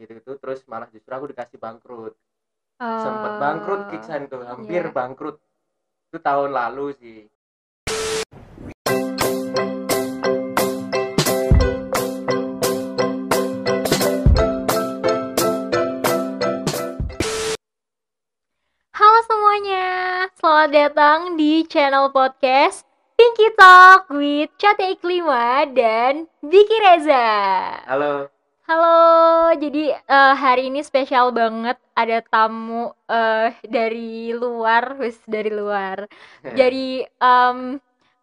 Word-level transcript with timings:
gitu 0.00 0.16
itu 0.16 0.32
terus 0.40 0.64
malah 0.64 0.88
justru 0.88 1.12
aku 1.12 1.28
dikasih 1.28 1.60
bangkrut. 1.60 2.16
Sempet 2.80 3.32
bangkrut 3.36 3.80
Oh, 3.84 3.88
Kiksan 3.92 4.32
tuh 4.32 4.40
hampir 4.48 4.88
iya. 4.88 4.92
bangkrut. 4.96 5.36
Itu 6.08 6.18
tahun 6.24 6.50
lalu 6.56 6.86
sih. 6.96 7.20
Halo 18.92 19.18
semuanya, 19.24 19.86
selamat 20.36 20.70
datang 20.70 21.18
di 21.40 21.64
channel 21.64 22.12
podcast 22.12 22.84
Pinky 23.16 23.48
Talk 23.56 24.12
with 24.12 24.52
Cate 24.60 24.94
Iklima 24.94 25.64
dan 25.72 26.28
Vicky 26.44 26.78
Reza. 26.78 27.26
halo 27.88 28.28
Halo, 28.70 28.86
jadi 29.62 29.80
eh, 29.98 30.34
hari 30.44 30.70
ini 30.70 30.80
spesial 30.86 31.26
banget 31.40 31.74
ada 31.98 32.16
tamu 32.22 32.94
eh, 33.10 33.50
dari 33.66 34.30
luar, 34.30 34.84
wis 35.02 35.18
dari 35.26 35.50
luar. 35.50 35.98
Jadi 36.58 37.02
em, 37.02 37.58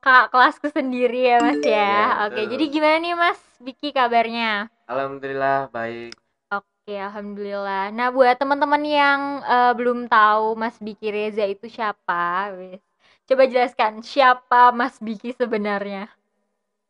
kakak 0.04 0.28
kelasku 0.32 0.68
sendiri 0.72 1.20
ya 1.32 1.38
Mas 1.46 1.60
ya. 1.76 1.88
Iya, 1.88 2.08
Oke, 2.26 2.42
betul. 2.48 2.52
jadi 2.52 2.64
gimana 2.74 2.96
nih 3.04 3.14
Mas 3.24 3.40
Vicky 3.66 3.92
kabarnya? 3.92 4.72
alhamdulillah 4.92 5.72
baik 5.76 6.14
Oke, 6.56 6.94
alhamdulillah. 7.08 7.84
Nah, 7.98 8.08
buat 8.16 8.36
teman-teman 8.42 8.84
yang 9.00 9.22
eh, 9.54 9.72
belum 9.80 10.00
tahu 10.12 10.46
Mas 10.62 10.76
Biki 10.86 11.08
Reza 11.16 11.44
itu 11.48 11.68
siapa, 11.76 12.52
wes. 12.58 12.82
Coba 13.28 13.44
jelaskan 13.52 13.94
siapa 14.04 14.72
Mas 14.80 14.96
Biki 15.04 15.32
sebenarnya. 15.36 16.08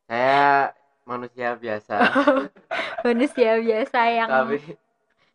saya 0.07 0.73
manusia 1.09 1.48
biasa 1.63 1.93
Manusia 3.05 3.61
biasa 3.61 3.99
yang 4.09 4.29
tapi 4.31 4.57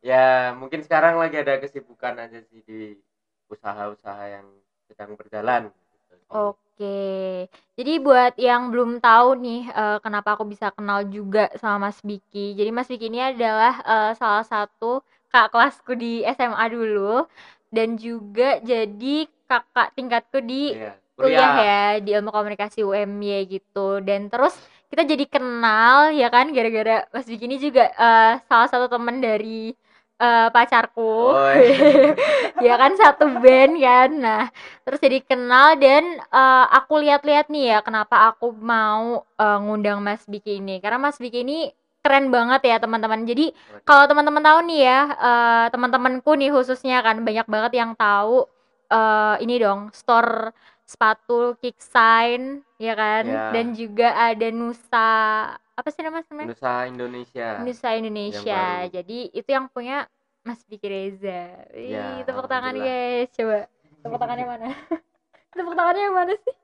ya 0.03 0.51
mungkin 0.59 0.81
sekarang 0.83 1.15
lagi 1.19 1.37
ada 1.39 1.63
kesibukan 1.63 2.19
aja 2.19 2.43
sih 2.51 2.61
di 2.67 2.99
usaha-usaha 3.47 4.25
yang 4.27 4.47
sedang 4.91 5.15
berjalan 5.15 5.71
gitu. 5.71 6.17
Oke. 6.33 7.47
Jadi 7.79 7.93
buat 8.01 8.35
yang 8.41 8.73
belum 8.73 8.99
tahu 9.05 9.29
nih 9.39 9.63
eh, 9.69 9.99
kenapa 10.05 10.35
aku 10.35 10.45
bisa 10.49 10.73
kenal 10.73 11.05
juga 11.07 11.53
sama 11.61 11.89
Mas 11.89 12.01
Biki. 12.01 12.57
Jadi 12.57 12.71
Mas 12.73 12.89
Biki 12.89 13.07
ini 13.13 13.21
adalah 13.21 13.79
eh, 13.85 14.13
salah 14.17 14.45
satu 14.45 15.05
kakak 15.33 15.51
kelasku 15.53 15.93
di 15.97 16.25
SMA 16.25 16.65
dulu 16.73 17.25
dan 17.73 17.97
juga 17.97 18.61
jadi 18.61 19.29
kakak 19.49 19.93
tingkatku 19.97 20.39
di 20.45 20.77
Iya, 20.77 20.93
kuliah 21.23 21.55
ya 21.63 21.83
di 22.03 22.11
ilmu 22.19 22.31
komunikasi 22.35 22.83
UMY 22.83 23.47
gitu. 23.47 24.03
Dan 24.03 24.27
terus 24.27 24.59
kita 24.93 25.09
jadi 25.09 25.25
kenal 25.25 26.13
ya 26.13 26.29
kan 26.29 26.53
gara-gara 26.53 27.09
Mas 27.15 27.25
Vicky 27.25 27.49
ini 27.49 27.57
juga 27.57 27.89
eh, 27.89 28.33
salah 28.45 28.69
satu 28.69 28.93
temen 28.93 29.25
dari 29.25 29.73
eh, 30.21 30.49
pacarku. 30.53 31.15
Oh, 31.33 31.49
iya. 31.57 32.13
ya 32.61 32.75
kan 32.77 32.93
satu 33.01 33.25
band 33.41 33.81
kan. 33.81 34.11
Nah 34.13 34.43
terus 34.85 35.01
jadi 35.01 35.19
kenal 35.25 35.81
dan 35.81 36.21
eh, 36.21 36.67
aku 36.77 37.01
lihat-lihat 37.01 37.49
nih 37.49 37.73
ya 37.73 37.79
kenapa 37.81 38.35
aku 38.35 38.53
mau 38.53 39.25
eh, 39.41 39.59
ngundang 39.65 40.05
Mas 40.05 40.29
Vicky 40.29 40.61
ini. 40.61 40.77
Karena 40.85 41.01
Mas 41.01 41.17
Vicky 41.17 41.41
ini 41.41 41.73
keren 42.03 42.29
banget 42.29 42.61
ya 42.67 42.77
teman-teman. 42.83 43.25
Jadi 43.25 43.55
kalau 43.89 44.05
teman-teman 44.11 44.43
tahu 44.43 44.59
nih 44.69 44.81
ya 44.85 45.01
eh, 45.09 45.67
teman-temanku 45.73 46.31
nih 46.37 46.51
khususnya 46.53 47.01
kan 47.01 47.23
banyak 47.25 47.47
banget 47.49 47.73
yang 47.81 47.97
tahu 47.97 48.45
eh, 48.93 49.35
ini 49.41 49.55
dong 49.57 49.89
store 49.97 50.53
sepatu 50.93 51.57
kick 51.65 51.81
sign 51.81 52.61
ya 52.77 52.93
kan? 52.93 53.25
Ya. 53.25 53.49
dan 53.57 53.73
juga 53.73 54.13
ada 54.13 54.49
Nusa 54.53 55.11
apa 55.57 55.89
sih 55.89 56.05
namanya 56.05 56.29
namanya? 56.29 56.53
Nusa 56.53 56.73
Indonesia. 56.85 57.49
Nusa 57.65 57.89
Indonesia. 57.97 58.63
jadi 58.93 59.19
itu 59.33 59.49
yang 59.49 59.73
punya 59.73 60.05
Mas 60.45 60.61
Vicky 60.69 60.91
Reza. 60.91 61.65
Wih, 61.73 61.95
Ya, 61.97 62.21
tepuk 62.27 62.51
tangan 62.51 62.75
guys. 62.75 63.31
Coba 63.33 63.71
tepuk 64.03 64.19
tangannya 64.19 64.47
mana? 64.47 64.69
Tepuk 65.57 65.75
tangannya 65.77 66.03
yang 66.09 66.17
mana 66.17 66.35
sih? 66.35 66.55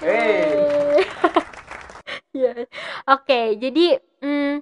Hey. 0.00 1.02
Iya. 2.36 2.52
Oke, 3.16 3.56
jadi 3.56 3.96
mm, 4.20 4.60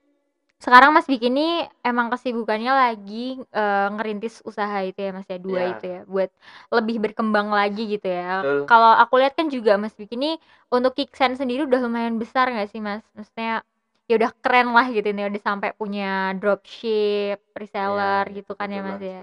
sekarang 0.63 0.97
Mas 0.97 1.05
Vicky 1.05 1.29
ini 1.29 1.67
emang 1.85 2.09
kesibukannya 2.09 2.73
lagi 2.73 3.37
eh, 3.53 3.89
ngerintis 3.93 4.41
usaha 4.49 4.81
itu 4.81 4.97
ya 4.97 5.11
Mas 5.13 5.29
ya 5.29 5.37
dua 5.37 5.61
Iya. 5.61 5.73
itu 5.77 5.85
ya 5.85 6.01
buat 6.09 6.31
lebih 6.73 6.97
berkembang 7.05 7.53
lagi 7.53 7.85
gitu 7.91 8.09
ya. 8.09 8.41
Kalau 8.65 8.93
aku 8.97 9.21
lihat 9.21 9.37
kan 9.37 9.53
juga 9.53 9.77
Mas 9.77 9.93
Vicky 9.93 10.17
ini 10.17 10.41
untuk 10.73 10.97
Kicksen 10.97 11.37
sendiri 11.37 11.69
udah 11.69 11.81
lumayan 11.85 12.17
besar 12.17 12.49
nggak 12.49 12.69
sih 12.73 12.81
Mas? 12.81 13.05
Maksudnya 13.13 13.61
ya 14.09 14.15
udah 14.21 14.31
keren 14.41 14.73
lah 14.73 14.87
gitu 14.89 15.05
nih 15.13 15.29
udah 15.33 15.43
sampai 15.43 15.71
punya 15.77 16.33
dropship, 16.41 17.41
reseller 17.57 18.25
Ya, 18.29 18.35
gitu 18.41 18.53
kan 18.57 18.69
ya 18.73 18.81
Mas 18.81 19.01
ya. 19.01 19.21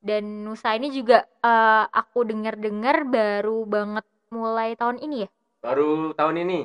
Dan 0.00 0.46
Nusa 0.46 0.72
ini 0.78 0.88
juga 0.94 1.26
eh, 1.44 1.84
aku 1.92 2.24
dengar-dengar 2.24 3.04
baru 3.04 3.68
banget 3.68 4.06
mulai 4.32 4.72
tahun 4.76 5.00
ini 5.04 5.26
ya. 5.26 5.30
baru 5.58 6.14
tahun 6.16 6.36
ini 6.48 6.60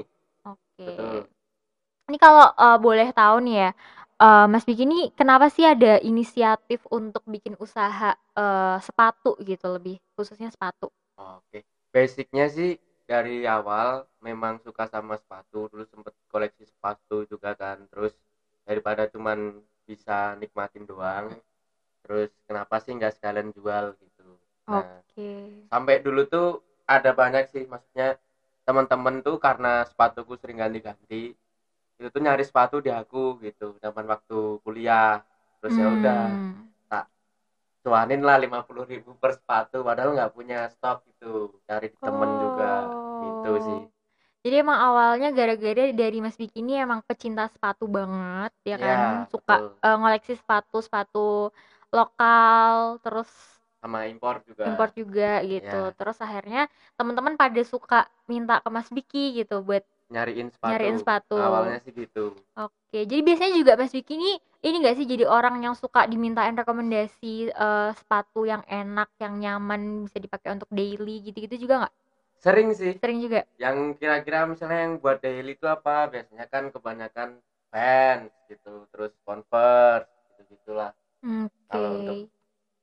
Oke. 0.48 0.86
Betul. 0.88 1.20
Ini 2.12 2.18
kalau 2.20 2.46
eh, 2.52 2.78
boleh 2.84 3.10
tahu 3.16 3.36
nih 3.48 3.56
ya, 3.64 3.70
eh, 4.26 4.46
Mas 4.52 4.64
Biki 4.68 4.84
ini 4.88 5.00
kenapa 5.20 5.46
sih 5.56 5.66
ada 5.74 5.94
inisiatif 6.12 6.80
untuk 7.00 7.24
bikin 7.34 7.54
usaha 7.66 8.12
eh, 8.44 8.78
sepatu 8.88 9.32
gitu 9.50 9.66
lebih 9.76 9.96
khususnya 10.18 10.50
sepatu? 10.56 10.88
Oke, 11.18 11.60
basicnya 11.94 12.46
sih 12.50 12.72
dari 13.10 13.46
awal 13.46 14.06
memang 14.28 14.58
suka 14.66 14.84
sama 14.90 15.16
sepatu, 15.22 15.70
dulu 15.72 15.84
sempet 15.86 16.14
koleksi 16.32 16.64
sepatu 16.72 17.18
juga 17.32 17.54
kan. 17.62 17.78
Terus 17.92 18.14
daripada 18.68 19.04
cuman 19.14 19.40
bisa 19.90 20.34
nikmatin 20.42 20.86
doang, 20.90 21.26
terus 22.04 22.32
kenapa 22.48 22.76
sih 22.84 22.94
nggak 22.98 23.14
sekalian 23.20 23.50
jual 23.58 23.86
gitu. 24.02 24.28
Nah, 24.72 24.86
Oke. 25.06 25.32
sampai 25.72 25.96
dulu 26.06 26.22
tuh 26.30 26.48
ada 26.88 27.12
banyak 27.22 27.46
sih, 27.54 27.64
maksudnya 27.70 28.18
teman-teman 28.68 29.16
tuh 29.26 29.38
karena 29.46 29.84
sepatuku 29.90 30.34
sering 30.42 30.60
ganti-ganti, 30.64 31.36
itu 31.98 32.08
tuh 32.14 32.22
nyari 32.26 32.44
sepatu 32.50 32.76
di 32.86 32.90
aku 33.00 33.18
gitu, 33.46 33.64
zaman 33.84 34.06
waktu 34.14 34.36
kuliah. 34.66 35.22
Terus 35.60 35.76
ya 35.82 35.88
udah 35.96 36.18
Hmm. 36.28 36.74
cuanin 37.84 38.22
lah 38.28 38.38
lima 38.44 38.60
puluh 38.68 38.84
ribu 38.92 39.10
per 39.22 39.32
sepatu 39.38 39.78
padahal 39.88 40.10
nggak 40.16 40.34
punya 40.38 40.60
stok 40.74 40.98
gitu 41.10 41.34
cari 41.68 41.88
di 41.94 41.98
temen 42.06 42.32
juga 42.44 42.72
gitu 43.24 43.52
Oh. 43.52 43.60
sih 43.68 43.82
Jadi 44.44 44.56
emang 44.64 44.80
awalnya 44.90 45.30
gara-gara 45.38 45.86
dari 46.02 46.18
Mas 46.24 46.38
Biki 46.42 46.60
ini 46.64 46.74
emang 46.86 47.02
pecinta 47.08 47.44
sepatu 47.54 47.86
banget 47.98 48.52
ya 48.68 48.78
kan, 48.84 49.00
Ya, 49.00 49.28
suka 49.32 49.56
betul. 49.58 49.72
eh, 49.86 49.96
ngoleksi 50.00 50.34
sepatu-sepatu 50.40 51.52
lokal, 51.96 53.00
terus 53.04 53.30
sama 53.82 54.08
impor 54.08 54.36
juga 54.48 54.68
impor 54.68 54.90
juga 55.00 55.44
gitu. 55.54 55.76
Ya. 55.76 55.96
Terus 55.98 56.18
akhirnya 56.26 56.62
teman-teman 56.98 57.36
pada 57.42 57.62
suka 57.74 58.00
minta 58.32 58.56
ke 58.64 58.70
Mas 58.76 58.90
Biki 58.96 59.36
gitu 59.40 59.56
buat 59.68 59.84
nyariin 60.14 60.50
sepatu 60.54 60.72
nyariin 60.72 60.98
sepatu. 61.02 61.36
awalnya 61.42 61.78
sih 61.84 61.94
gitu 61.94 62.26
Oke, 62.54 63.10
jadi 63.10 63.22
biasanya 63.26 63.52
juga 63.58 63.74
Mas 63.74 63.90
Vicky 63.90 64.14
ini 64.14 64.32
ini 64.62 64.76
gak 64.86 64.96
sih 65.02 65.10
jadi 65.10 65.26
orang 65.26 65.66
yang 65.66 65.74
suka 65.74 66.06
dimintain 66.06 66.54
rekomendasi 66.54 67.50
eh, 67.50 67.90
sepatu 67.98 68.46
yang 68.46 68.62
enak, 68.70 69.10
yang 69.18 69.42
nyaman, 69.42 70.06
bisa 70.06 70.22
dipakai 70.22 70.54
untuk 70.54 70.70
daily 70.70 71.26
gitu-gitu 71.26 71.66
juga 71.66 71.76
nggak? 71.86 71.94
sering 72.38 72.70
sih 72.78 72.94
Sering 73.02 73.20
juga. 73.26 73.42
yang 73.58 73.98
kira-kira 73.98 74.46
misalnya 74.46 74.86
yang 74.86 75.02
buat 75.02 75.18
daily 75.24 75.58
itu 75.58 75.66
apa 75.66 76.12
biasanya 76.12 76.46
kan 76.46 76.70
kebanyakan 76.70 77.30
Vans 77.74 78.30
gitu 78.52 78.86
terus 78.94 79.12
Converse 79.26 80.12
gitu 80.38 80.42
gitulah 80.54 80.92
Kalau 81.72 81.90
Oke. 81.90 81.98
untuk- 82.06 82.30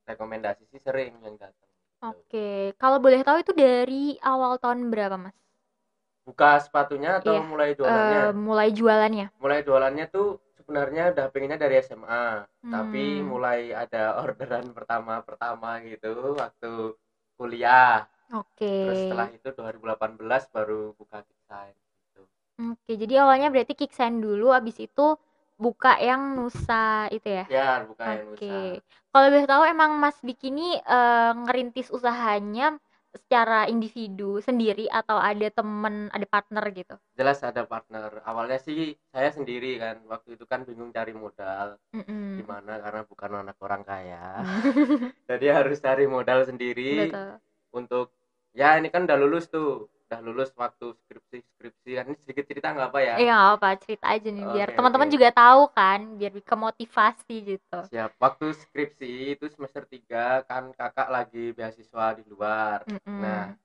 rekomendasi 0.09 0.63
sih 0.67 0.81
sering 0.83 1.13
yang 1.23 1.37
datang 1.39 1.69
gitu. 1.71 1.87
Oke, 2.03 2.49
kalau 2.81 2.97
boleh 2.99 3.21
tahu 3.21 3.39
itu 3.45 3.53
dari 3.53 4.17
awal 4.25 4.57
tahun 4.57 4.89
berapa, 4.89 5.15
Mas? 5.15 5.37
Buka 6.31 6.49
sepatunya 6.65 7.19
atau 7.19 7.35
Iya, 7.35 7.41
mulai 7.51 7.69
jualannya 7.79 8.23
mulai 8.45 8.69
jualannya. 8.77 9.25
mulai 9.41 9.59
jualannya 9.67 10.05
tuh 10.15 10.27
sebenarnya 10.57 11.03
udah 11.13 11.25
pengennya 11.33 11.59
dari 11.63 11.75
SMA 11.83 12.25
tapi 12.71 13.19
Hmm. 13.19 13.27
mulai 13.31 13.59
ada 13.83 14.03
orderan 14.23 14.65
pertama 14.77 15.13
pertama 15.27 15.69
gitu 15.83 16.11
waktu 16.39 16.71
kuliah 17.37 18.07
Oke. 18.33 18.71
terus 18.81 18.97
setelah 19.03 19.27
itu 19.37 19.47
2018 19.57 20.43
baru 20.55 20.95
buka 20.99 21.17
desain 21.29 21.75
gitu 22.07 22.23
Oke, 22.61 22.93
jadi 23.01 23.13
awalnya 23.25 23.49
berarti 23.53 23.73
Kicksign 23.79 24.21
dulu, 24.21 24.53
abis 24.53 24.77
itu 24.87 25.07
buka 25.57 25.97
yang 26.07 26.21
Nusa 26.37 27.09
itu 27.15 27.27
ya? 27.39 27.45
ya 27.55 27.83
buka 27.85 28.03
yang 28.17 28.27
Oke. 28.33 28.45
usaha 28.45 28.81
Kalau 29.11 29.27
boleh 29.33 29.47
tahu 29.49 29.63
emang 29.73 29.91
Mas 30.03 30.17
Bikini 30.25 30.77
eh, 30.81 31.31
ngerintis 31.43 31.87
usahanya 31.97 32.77
secara 33.11 33.67
individu 33.67 34.39
sendiri 34.39 34.87
atau 34.87 35.19
ada 35.19 35.47
temen, 35.51 36.07
ada 36.15 36.25
partner 36.27 36.63
gitu? 36.71 36.95
jelas 37.19 37.43
ada 37.43 37.67
partner 37.67 38.23
awalnya 38.25 38.57
sih 38.57 38.95
saya 39.11 39.29
sendiri 39.29 39.77
kan 39.77 40.01
waktu 40.07 40.39
itu 40.39 40.45
kan 40.47 40.63
bingung 40.65 40.89
cari 40.95 41.13
modal 41.13 41.77
Mm-mm. 41.93 42.39
gimana 42.39 42.81
karena 42.81 43.01
bukan 43.05 43.31
anak 43.45 43.57
orang 43.61 43.83
kaya 43.85 44.41
jadi 45.29 45.61
harus 45.61 45.77
cari 45.83 46.07
modal 46.09 46.47
sendiri 46.47 47.11
Betul. 47.11 47.37
untuk 47.75 48.07
ya 48.57 48.79
ini 48.79 48.89
kan 48.89 49.05
udah 49.05 49.17
lulus 49.19 49.51
tuh 49.51 49.91
udah 50.11 50.19
lulus 50.27 50.51
waktu 50.59 50.91
skripsi 51.07 51.39
skripsi 51.55 51.89
kan 51.95 52.03
ini 52.11 52.19
sedikit 52.19 52.43
cerita 52.51 52.75
nggak 52.75 52.89
apa 52.91 52.99
ya? 52.99 53.15
Iya 53.15 53.37
apa 53.55 53.79
cerita 53.79 54.11
aja 54.11 54.27
nih 54.27 54.43
biar 54.43 54.67
teman-teman 54.75 55.07
juga 55.07 55.29
tahu 55.31 55.61
kan 55.71 55.99
biar 56.19 56.31
kemotivasi 56.43 57.35
gitu. 57.55 57.79
siap. 57.87 58.11
Waktu 58.19 58.51
skripsi 58.51 59.39
itu 59.39 59.47
semester 59.47 59.87
3 59.87 60.43
kan 60.43 60.75
kakak 60.75 61.07
lagi 61.07 61.55
beasiswa 61.55 62.05
di 62.19 62.27
luar. 62.27 62.83
Mm-mm. 62.91 63.23
nah 63.23 63.55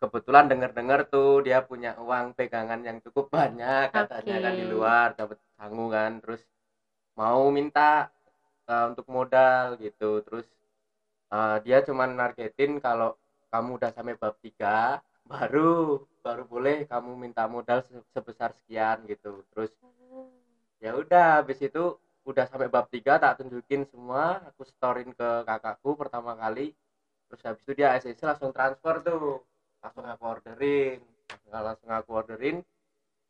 kebetulan 0.00 0.48
denger-denger 0.48 1.00
tuh 1.12 1.44
dia 1.44 1.60
punya 1.60 1.92
uang 2.00 2.32
pegangan 2.32 2.80
yang 2.80 2.96
cukup 3.04 3.28
banyak 3.28 3.92
katanya 3.92 4.36
kan 4.48 4.52
di 4.56 4.64
luar 4.72 5.08
dapat 5.12 5.36
tanggung 5.60 5.92
kan 5.92 6.24
terus 6.24 6.40
mau 7.20 7.52
minta 7.52 8.08
eh, 8.64 8.84
untuk 8.88 9.04
modal 9.12 9.76
gitu. 9.76 10.24
Terus 10.24 10.48
eh, 11.36 11.56
dia 11.68 11.84
cuman 11.84 12.16
nargetin 12.16 12.80
kalau 12.80 13.12
kamu 13.52 13.76
udah 13.76 13.90
sampai 13.92 14.16
bab 14.16 14.40
3 14.40 15.04
baru 15.32 16.02
baru 16.24 16.42
boleh 16.52 16.76
kamu 16.90 17.10
minta 17.24 17.44
modal 17.54 17.78
se- 17.86 18.06
sebesar 18.14 18.50
sekian 18.58 18.98
gitu. 19.12 19.32
Terus 19.52 19.72
ya 20.84 20.90
udah 20.96 21.26
habis 21.42 21.58
itu 21.68 21.84
udah 22.26 22.44
sampai 22.50 22.68
bab 22.74 22.86
3 22.90 23.12
tak 23.22 23.38
tunjukin 23.42 23.82
semua. 23.92 24.42
Aku 24.50 24.62
storein 24.66 25.10
ke 25.14 25.28
kakakku 25.48 25.90
pertama 26.00 26.32
kali. 26.42 26.74
Terus 27.28 27.42
habis 27.46 27.62
itu 27.66 27.72
dia 27.78 27.88
ACC 27.94 28.20
langsung 28.30 28.50
transfer 28.56 28.94
tuh. 29.06 29.42
Langsung 29.82 30.04
aku 30.06 30.24
orderin 30.34 30.98
langsung, 31.30 31.52
langsung 31.68 31.90
aku 31.98 32.10
orderin. 32.20 32.56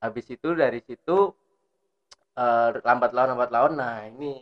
Habis 0.05 0.27
itu 0.37 0.49
dari 0.57 0.81
situ 0.85 1.19
eh, 2.43 2.69
lambat 2.87 3.11
laun 3.17 3.29
lambat 3.35 3.51
laun. 3.55 3.73
Nah 3.81 3.97
ini 4.11 4.33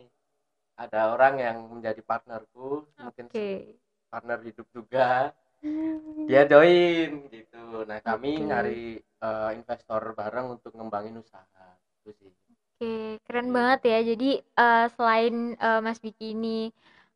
ada 0.79 1.15
orang 1.15 1.35
yang 1.41 1.57
menjadi 1.71 2.01
partnerku. 2.03 2.87
Mungkin 2.99 3.27
Oke. 3.31 3.79
partner 4.13 4.39
hidup 4.47 4.67
juga 4.75 5.35
dia 6.29 6.43
join 6.53 7.11
gitu 7.35 7.63
nah 7.89 7.99
kami 8.09 8.31
Oke. 8.33 8.45
nyari 8.49 8.81
eh, 9.27 9.51
investor 9.59 10.03
bareng 10.19 10.47
untuk 10.57 10.73
ngembangin 10.77 11.17
usaha 11.25 11.67
itu 12.09 12.11
sih 12.21 12.33
Oke, 12.75 13.19
keren 13.27 13.49
Iya. 13.49 13.57
banget 13.57 13.81
ya. 13.91 13.99
Jadi 14.15 14.29
eh, 14.43 14.87
selain 14.97 15.35
eh, 15.59 15.81
Mas 15.85 15.99
Biki 16.05 16.35
ini 16.37 16.71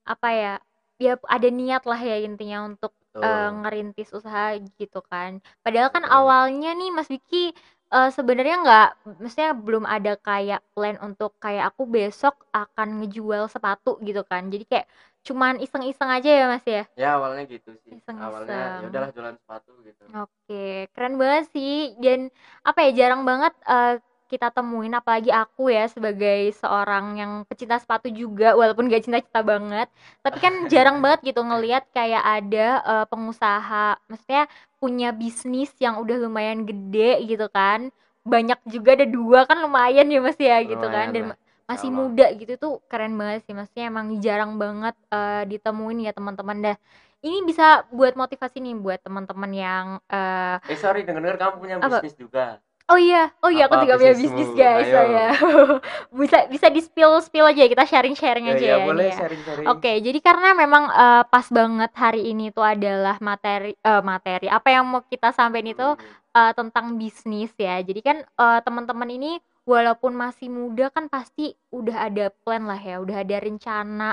apa 0.06 0.29
ya? 0.33 0.53
Ya 0.99 1.15
ada 1.31 1.49
niat 1.50 1.83
lah 1.87 2.00
ya 2.00 2.17
intinya 2.27 2.59
untuk 2.71 2.93
betul 3.00 3.25
eh, 3.25 3.49
ngerintis 3.62 4.11
usaha 4.15 4.55
gitu 4.79 5.00
kan. 5.11 5.39
Padahal 5.62 5.91
kan 5.95 6.05
Betul. 6.05 6.19
awalnya 6.19 6.71
nih 6.79 6.91
Mas 6.95 7.09
Biki 7.12 7.55
eh, 7.95 8.11
sebenarnya 8.17 8.56
nggak, 8.65 8.89
maksudnya 9.23 9.50
belum 9.67 9.85
ada 9.87 10.12
kayak 10.19 10.61
plan 10.75 10.97
untuk 11.03 11.35
kayak 11.43 11.71
aku 11.75 11.83
besok 11.91 12.35
akan 12.55 12.89
ngejual 13.03 13.47
sepatu 13.50 13.99
gitu 14.06 14.23
kan. 14.27 14.49
Jadi 14.53 14.65
kayak 14.71 14.87
cuman 15.26 15.61
iseng-iseng 15.61 16.11
aja 16.11 16.31
ya 16.31 16.44
Mas 16.49 16.65
ya. 16.65 16.82
ya 16.97 17.09
awalnya 17.19 17.44
gitu 17.47 17.70
sih 17.85 17.93
Iseng-iseng. 17.94 18.19
awalnya 18.19 18.62
ya 18.81 18.87
udahlah 18.88 19.11
jualan 19.12 19.37
sepatu 19.38 19.73
gitu 19.85 20.03
Oke, 20.09 20.88
keren 20.97 21.20
banget 21.20 21.53
sih. 21.53 21.93
Dan 22.00 22.32
apa 22.65 22.81
ya, 22.88 22.91
jarang 23.05 23.29
banget 23.29 23.53
eh, 23.69 24.00
kita 24.29 24.49
temuin, 24.53 24.93
apalagi 24.97 25.29
aku 25.32 25.69
ya 25.73 25.85
sebagai 25.88 26.53
seorang 26.56 27.17
yang 27.20 27.32
pecinta 27.49 27.76
sepatu 27.76 28.09
juga, 28.12 28.56
walaupun 28.56 28.88
gak 28.88 29.05
cinta-cinta 29.05 29.41
banget. 29.44 29.88
Tapi 30.25 30.38
kan 30.41 30.53
jarang 30.73 31.05
banget 31.05 31.21
gitu 31.32 31.41
ngelihat 31.44 31.85
kayak 31.93 32.25
ada 32.25 32.67
eh, 32.85 33.06
pengusaha, 33.12 34.00
maksudnya 34.09 34.49
punya 34.81 35.12
bisnis 35.12 35.73
yang 35.76 36.00
udah 36.00 36.17
lumayan 36.25 36.64
gede 36.64 37.29
gitu 37.29 37.44
kan. 37.53 37.93
Banyak 38.25 38.61
juga 38.69 38.97
ada 38.97 39.05
dua 39.09 39.44
kan 39.49 39.61
lumayan 39.61 40.09
ya 40.09 40.21
mas 40.25 40.37
ya 40.41 40.56
gitu 40.64 40.88
kan. 40.88 41.12
Dan 41.12 41.32
lah, 41.32 41.38
masih 41.69 41.91
Allah. 41.91 41.99
muda 42.09 42.26
gitu 42.35 42.53
tuh 42.56 42.73
keren 42.91 43.15
banget 43.20 43.44
sih. 43.47 43.55
Maksudnya 43.56 43.85
emang 43.93 44.06
jarang 44.25 44.56
banget 44.62 44.94
eh, 45.12 45.43
ditemuin 45.53 45.99
ya 46.09 46.12
teman-teman 46.17 46.59
dah 46.65 46.76
ini 47.19 47.43
bisa 47.43 47.82
buat 47.91 48.15
motivasi 48.15 48.62
nih 48.62 48.75
buat 48.79 49.00
teman-teman 49.03 49.50
yang 49.53 49.87
eh 50.09 50.56
eh 50.70 50.79
sorry 50.79 51.03
denger-denger 51.06 51.38
kamu 51.38 51.55
punya 51.59 51.76
Apa? 51.79 51.99
bisnis 51.99 52.15
juga 52.15 52.62
oh 52.88 52.99
iya 52.99 53.29
oh 53.44 53.50
iya 53.53 53.67
aku 53.69 53.75
Apa 53.76 53.82
juga 53.85 53.94
punya 54.00 54.15
bisnis 54.17 54.50
guys 54.55 54.87
Ayo. 54.88 54.97
saya 54.97 55.26
bisa 56.20 56.38
bisa 56.49 56.67
di 56.73 56.81
spill 56.81 57.12
spill 57.20 57.47
aja 57.50 57.61
ya, 57.65 57.69
kita 57.69 57.85
sharing 57.85 58.14
sharing 58.17 58.47
ya, 58.49 58.53
aja 58.56 58.64
ya, 58.64 58.76
ya, 58.81 58.87
boleh 58.87 59.06
ya. 59.11 59.17
sharing-sharing 59.19 59.67
Oke, 59.69 59.93
jadi 60.00 60.19
karena 60.25 60.49
memang 60.56 60.85
eh, 60.88 61.23
pas 61.29 61.47
banget 61.53 61.91
hari 61.94 62.23
ini 62.32 62.49
tuh 62.55 62.64
adalah 62.64 63.17
materi 63.21 63.75
eh, 63.76 64.03
materi 64.03 64.47
apa 64.49 64.69
yang 64.73 64.85
mau 64.88 65.03
kita 65.05 65.35
sampaikan 65.35 65.69
itu 65.75 65.88
Hmm, 65.99 66.17
eh, 66.38 66.53
tentang 66.56 66.87
bisnis 66.97 67.50
ya. 67.59 67.81
Jadi 67.82 68.00
kan 68.00 68.17
eh, 68.25 68.61
teman-teman 68.64 69.09
ini 69.11 69.31
walaupun 69.69 70.12
masih 70.17 70.49
muda 70.49 70.88
kan 70.97 71.06
pasti 71.15 71.53
udah 71.79 71.97
ada 72.09 72.25
plan 72.44 72.65
lah 72.70 72.81
ya, 72.81 72.97
udah 73.05 73.17
ada 73.25 73.37
rencana 73.47 74.11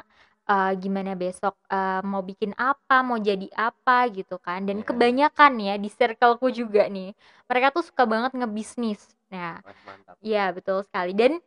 eh, 0.52 0.72
gimana 0.84 1.12
besok 1.24 1.56
eh, 1.72 2.02
mau 2.06 2.22
bikin 2.22 2.52
apa, 2.60 3.02
mau 3.08 3.18
jadi 3.30 3.48
apa 3.56 3.98
gitu 4.14 4.36
kan. 4.46 4.60
Dan 4.68 4.84
Iya. 4.84 4.88
kebanyakan 4.90 5.52
ya 5.68 5.76
di 5.84 5.90
circleku 5.90 6.48
juga 6.54 6.84
nih, 6.92 7.16
mereka 7.50 7.68
tuh 7.76 7.84
suka 7.88 8.04
banget 8.06 8.32
ngebisnis. 8.38 9.02
Nah, 9.34 9.60
Iya 10.26 10.50
betul 10.58 10.82
sekali 10.88 11.14
dan 11.14 11.38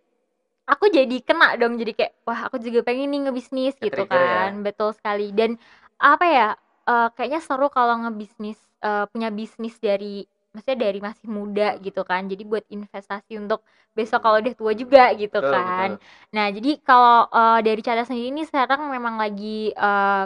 aku 0.69 0.87
jadi 0.93 1.17
kena 1.25 1.57
dong 1.61 1.81
jadi 1.81 1.93
kayak 1.97 2.13
wah 2.29 2.41
aku 2.47 2.61
juga 2.61 2.85
pengen 2.87 3.09
nih 3.11 3.21
ngebisnis 3.27 3.75
gitu 3.81 4.05
ya? 4.05 4.07
kan 4.07 4.61
betul 4.63 4.91
sekali 4.95 5.33
dan 5.35 5.57
apa 5.99 6.25
ya 6.29 6.49
eh, 6.87 7.09
kayaknya 7.17 7.41
seru 7.43 7.67
kalau 7.73 7.97
ngebisnis 8.07 8.59
eh, 8.85 9.05
punya 9.11 9.29
bisnis 9.33 9.75
dari 9.81 10.29
maksudnya 10.53 10.79
dari 10.91 10.99
masih 11.03 11.27
muda 11.31 11.77
gitu 11.85 12.01
kan. 12.07 12.27
Jadi 12.31 12.43
buat 12.49 12.65
investasi 12.69 13.39
untuk 13.43 13.61
besok 13.97 14.21
kalau 14.25 14.39
udah 14.43 14.55
tua 14.57 14.73
juga 14.75 15.11
gitu 15.17 15.39
betul 15.43 15.53
kan. 15.55 15.91
Betul 15.97 16.07
nah 16.35 16.47
jadi 16.53 16.71
kalau 16.85 17.27
eh, 17.31 17.59
dari 17.67 17.81
Cada 17.85 18.03
sendiri 18.07 18.29
ini 18.35 18.43
sekarang 18.49 18.89
memang 18.93 19.17
lagi 19.21 19.73
eh, 19.73 20.25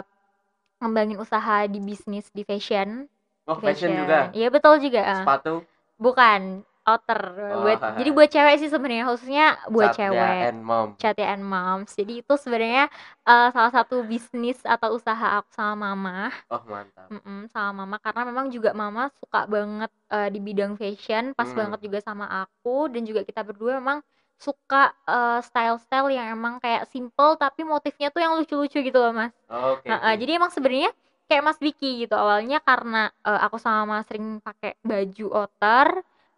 ngembangin 0.83 1.17
usaha 1.19 1.65
di 1.67 1.79
bisnis 1.79 2.27
di 2.35 2.43
fashion. 2.43 3.07
Oh 3.47 3.55
di 3.59 3.63
fashion 3.63 3.91
juga? 4.03 4.19
Iya 4.35 4.47
betul 4.51 4.79
juga. 4.83 5.03
Sepatu? 5.23 5.53
Bukan, 5.99 6.65
outer. 6.87 7.21
Buat 7.61 7.79
Wah. 7.81 7.95
jadi 7.97 8.09
buat 8.15 8.29
cewek 8.31 8.55
sih 8.61 8.69
sebenarnya 8.71 9.05
khususnya 9.09 9.45
buat 9.73 9.89
Satya 9.89 9.97
cewek. 9.97 10.47
and 10.47 10.63
mom 10.65 10.97
Chatya 11.01 11.25
and 11.35 11.43
Moms. 11.43 11.91
Jadi 11.99 12.23
itu 12.23 12.33
sebenarnya 12.39 12.87
eh, 13.27 13.47
salah 13.51 13.71
satu 13.73 14.05
bisnis 14.07 14.61
atau 14.63 14.95
usaha 14.95 15.41
aku 15.41 15.49
sama 15.51 15.91
mama, 15.95 16.31
oh 16.49 16.63
mantap 16.69 17.11
Mm-mm, 17.11 17.51
sama 17.53 17.83
mama 17.85 17.97
karena 18.01 18.23
memang 18.25 18.47
juga 18.49 18.71
mama 18.73 19.11
suka 19.21 19.45
banget 19.45 19.91
eh, 20.09 20.29
di 20.33 20.39
bidang 20.41 20.73
fashion, 20.79 21.35
pas 21.37 21.45
Hmm. 21.45 21.57
banget 21.57 21.79
juga 21.85 21.99
sama 22.01 22.25
aku 22.25 22.89
dan 22.89 23.03
juga 23.05 23.21
kita 23.27 23.43
berdua 23.45 23.77
memang 23.83 23.99
suka 24.41 24.95
eh, 25.05 25.39
style-style 25.43 26.09
yang 26.15 26.27
emang 26.33 26.57
kayak 26.63 26.87
simple 26.89 27.35
tapi 27.37 27.61
motifnya 27.67 28.09
tuh 28.09 28.21
yang 28.23 28.33
lucu-lucu 28.39 28.79
gitu 28.81 28.97
loh 28.97 29.11
mas. 29.13 29.33
oke 29.49 29.89
Heeh, 29.89 30.13
oke. 30.13 30.19
jadi 30.21 30.31
emang 30.39 30.51
sebenarnya 30.53 30.91
kayak 31.27 31.43
Mas 31.47 31.59
Vicky 31.59 32.05
gitu 32.07 32.15
awalnya 32.15 32.59
karena 32.63 33.11
eh, 33.27 33.39
aku 33.45 33.57
sama 33.59 33.83
Mas 33.99 34.05
sering 34.09 34.39
pakai 34.43 34.75
baju 34.83 35.25
outer 35.43 35.87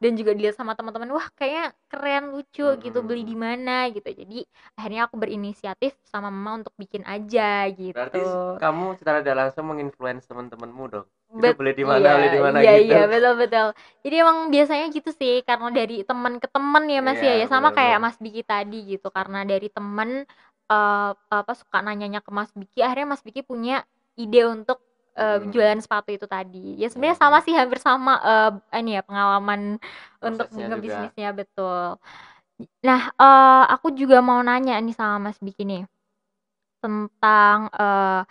dan 0.06 0.14
juga 0.20 0.32
dilihat 0.38 0.56
sama 0.60 0.78
teman-teman 0.78 1.10
wah 1.18 1.28
kayaknya 1.34 1.74
keren 1.90 2.24
lucu 2.34 2.66
gitu 2.86 3.00
beli 3.02 3.24
di 3.26 3.34
mana 3.46 3.90
gitu. 3.90 4.06
Jadi 4.14 4.46
akhirnya 4.78 5.02
aku 5.10 5.16
berinisiatif 5.18 5.98
sama 6.06 6.30
mama 6.30 6.62
untuk 6.62 6.74
bikin 6.78 7.02
aja 7.10 7.66
gitu. 7.74 7.98
Berarti 7.98 8.20
kamu 8.62 8.86
secara 9.00 9.18
tidak 9.24 9.38
langsung 9.42 9.66
menginfluence 9.72 10.26
teman-temanmu 10.30 10.84
dong? 10.94 11.08
Itu 11.36 11.42
Bet- 11.42 11.58
beli 11.58 11.72
di 11.76 11.86
mana 11.88 12.06
iya, 12.06 12.12
beli 12.16 12.28
di 12.32 12.40
mana 12.46 12.60
iya, 12.62 12.72
gitu. 12.78 12.94
iya 12.96 13.02
betul 13.12 13.34
betul. 13.42 13.68
Jadi 14.06 14.16
emang 14.24 14.38
biasanya 14.54 14.86
gitu 14.94 15.10
sih 15.12 15.34
karena 15.48 15.68
dari 15.74 15.96
teman 16.08 16.34
ke 16.44 16.48
teman 16.48 16.84
ya 16.88 17.00
mas 17.04 17.20
ya. 17.20 17.34
Iya, 17.34 17.42
ya 17.42 17.46
sama 17.50 17.70
kayak 17.76 17.98
benar-benar. 17.98 18.04
Mas 18.04 18.18
Biki 18.22 18.42
tadi 18.46 18.78
gitu. 18.96 19.08
Karena 19.12 19.40
dari 19.44 19.68
teman 19.74 20.10
eh, 20.72 21.10
apa 21.42 21.54
suka 21.58 21.78
nanyanya 21.86 22.20
ke 22.26 22.32
Mas 22.32 22.52
Biki 22.56 22.80
akhirnya 22.86 23.08
Mas 23.16 23.24
Biki 23.26 23.42
punya 23.44 23.84
ide 24.16 24.48
untuk 24.48 24.80
eh, 25.20 25.38
Hmm. 25.38 25.52
jualan 25.54 25.80
sepatu 25.84 26.10
itu 26.16 26.26
tadi 26.30 26.80
ya 26.82 26.88
sebenarnya 26.92 27.18
Iya, 27.20 27.24
sama 27.24 27.38
sih 27.46 27.54
hampir 27.56 27.80
sama 27.82 28.14
eh, 28.24 28.52
ini 28.82 28.98
ya 28.98 29.02
pengalaman 29.08 29.62
untuk 30.24 30.48
Prosesnya 30.50 30.68
juga. 30.76 31.00
ngebisnisnya 31.08 31.30
betul 31.40 32.00
nah 32.88 33.02
eh, 33.22 33.64
aku 33.76 33.88
juga 34.00 34.18
mau 34.24 34.40
nanya 34.48 34.74
nih 34.86 34.96
sama 35.00 35.18
Mas 35.32 35.40
Biki 35.44 35.64
nih 35.68 35.84
tentang 36.84 37.60
eh, 37.74 38.22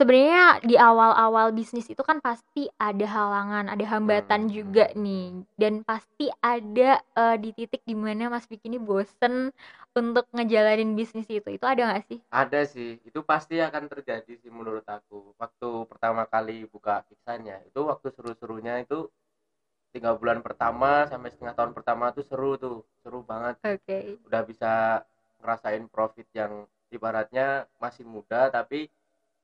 sebenarnya 0.00 0.64
di 0.64 0.76
awal-awal 0.80 1.52
bisnis 1.58 1.86
itu 1.92 2.00
kan 2.10 2.18
pasti 2.24 2.62
ada 2.88 3.04
halangan, 3.16 3.66
ada 3.72 3.84
hambatan 3.92 4.48
Hmm. 4.48 4.54
juga 4.56 4.84
nih, 4.96 5.44
dan 5.60 5.74
pasti 5.84 6.26
ada 6.40 6.90
eh, 7.22 7.36
di 7.42 7.50
titik 7.58 7.82
di 7.84 7.94
mana 8.04 8.32
Mas 8.32 8.48
Biki 8.50 8.66
ini 8.72 8.80
bosen 8.80 9.52
untuk 10.00 10.24
ngejalanin 10.34 10.96
bisnis 10.98 11.28
itu. 11.28 11.48
Itu 11.56 11.66
ada 11.68 11.82
nggak 11.92 12.04
sih? 12.10 12.20
ada 12.42 12.60
sih 12.74 12.90
itu 13.08 13.20
pasti 13.30 13.54
akan 13.58 13.84
terjadi 13.92 14.32
sih 14.42 14.50
menurut 14.58 14.86
aku 14.86 15.34
waktu 15.42 15.68
pertama 15.90 16.22
kali 16.34 16.62
buka 16.74 17.02
kisahnya 17.10 17.56
itu 17.68 17.80
waktu 17.90 18.06
seru-serunya 18.14 18.74
itu 18.86 19.10
tiga 19.94 20.14
bulan 20.14 20.38
pertama 20.46 21.06
sampai 21.10 21.30
setengah 21.34 21.54
tahun 21.58 21.72
pertama 21.74 22.04
tuh 22.16 22.24
seru 22.30 22.54
tuh 22.64 22.76
seru 23.02 23.20
banget 23.26 23.58
Oke. 23.64 24.18
udah 24.26 24.42
bisa 24.46 24.72
ngerasain 25.42 25.84
profit 25.90 26.28
yang 26.34 26.52
ibaratnya 26.94 27.66
masih 27.82 28.04
muda 28.06 28.50
tapi 28.54 28.86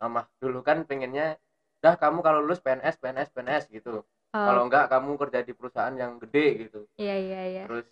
mama 0.01 0.29
dulu 0.43 0.61
kan 0.61 0.85
pengennya 0.85 1.37
udah 1.81 1.95
kamu 1.97 2.19
kalau 2.25 2.41
lulus 2.45 2.61
PNS 2.61 2.97
PNS 3.01 3.29
PNS 3.33 3.65
gitu. 3.73 4.03
Oh, 4.35 4.45
kalau 4.47 4.67
enggak 4.69 4.91
kamu 4.93 5.17
kerja 5.17 5.41
di 5.47 5.53
perusahaan 5.57 5.95
yang 5.97 6.19
gede 6.21 6.69
gitu. 6.69 6.81
Iya 7.01 7.17
iya 7.17 7.41
iya. 7.53 7.63
terus 7.69 7.87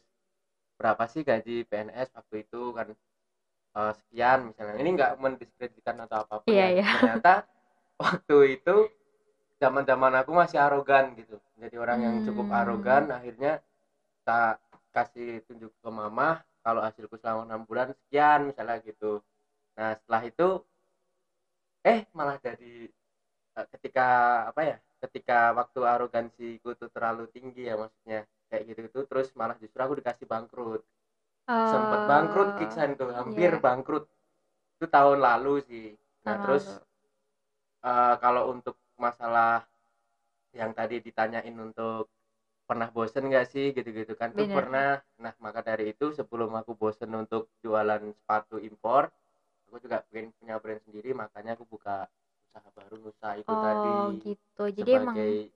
berapa 0.77 1.05
sih 1.09 1.23
gaji 1.25 1.65
PNS 1.71 2.09
waktu 2.17 2.45
itu? 2.45 2.61
Kan 2.77 2.89
eh, 3.79 3.93
sekian 3.99 4.39
misalnya. 4.53 4.75
Ini 4.81 4.91
enggak 4.95 5.13
mendiskreditkan 5.23 5.97
atau 6.05 6.17
apa 6.27 6.35
pun 6.43 6.51
Iya, 6.53 6.67
ya. 6.69 6.69
iya. 6.81 6.87
ternyata 6.99 7.35
waktu 8.03 8.37
itu 8.61 8.77
zaman-zaman 9.63 10.13
aku 10.21 10.31
masih 10.35 10.59
arogan 10.61 11.15
gitu. 11.17 11.39
Jadi 11.57 11.77
orang 11.79 11.99
yang 12.03 12.17
cukup 12.27 12.47
Hmm. 12.51 12.59
arogan 12.61 13.05
akhirnya 13.15 13.53
tak 14.27 14.61
kasih 14.95 15.43
tunjuk 15.47 15.73
ke 15.83 15.91
mama 15.91 16.43
kalau 16.65 16.81
hasilku 16.81 17.17
selama 17.21 17.45
enam 17.49 17.63
bulan 17.69 17.93
sekian 17.95 18.49
misalnya 18.49 18.81
gitu. 18.85 19.21
Nah 19.79 19.95
setelah 19.99 20.23
itu 20.27 20.49
eh 21.93 22.01
malah 22.17 22.37
jadi 22.47 22.73
eh, 23.59 23.67
ketika 23.75 24.07
apa 24.51 24.61
ya 24.71 24.77
ketika 25.03 25.39
waktu 25.59 25.81
arogansiku 25.93 26.71
tuh 26.81 26.89
terlalu 26.95 27.25
tinggi 27.35 27.63
ya 27.71 27.75
maksudnya 27.83 28.21
kayak 28.51 28.63
gitu 28.71 28.81
itu 28.91 29.01
terus 29.11 29.29
malah 29.41 29.57
justru 29.63 29.81
aku 29.85 29.95
dikasih 30.01 30.27
bangkrut. 30.33 30.83
Sempet 31.71 32.01
bangkrut 32.11 32.49
Oh, 32.49 32.59
Kiksan 32.59 32.91
tuh 33.01 33.11
hampir 33.19 33.51
iya. 33.51 33.61
bangkrut. 33.65 34.05
Itu 34.77 34.87
tahun 34.97 35.19
lalu 35.29 35.55
sih. 35.69 35.87
Nah 36.27 36.37
Tahun 36.37 36.41
terus 36.43 36.65
lalu. 36.67 36.85
eh, 37.91 38.15
kalau 38.23 38.43
untuk 38.55 38.77
masalah 39.05 39.63
yang 40.55 40.71
tadi 40.79 40.97
ditanyain 41.07 41.57
untuk 41.67 42.09
pernah 42.69 42.89
bosen 42.97 43.25
gak 43.35 43.47
sih 43.53 43.67
gitu-gitu 43.77 44.15
kan 44.21 44.31
tuh 44.39 44.49
pernah. 44.57 44.91
Nah 45.23 45.35
maka 45.45 45.61
dari 45.69 45.85
itu 45.93 46.07
sebelum 46.19 46.51
aku 46.61 46.73
bosen 46.83 47.11
untuk 47.23 47.43
jualan 47.65 48.03
sepatu 48.19 48.57
impor 48.69 49.11
aku 49.75 49.83
juga 49.91 49.99
pengen 50.11 50.31
punya 50.39 50.55
brand 50.63 50.81
sendiri 50.87 51.11
makanya 51.23 51.51
aku 51.59 51.67
buka 51.75 52.07
usaha 52.47 52.69
baru 52.79 52.97
usaha 53.11 53.35
itu 53.43 53.55
tadi 53.59 53.99
Oh, 53.99 54.15
gitu. 54.23 54.63
Jadi 54.77 54.91
emang 55.01 55.19
sebagai 55.19 55.51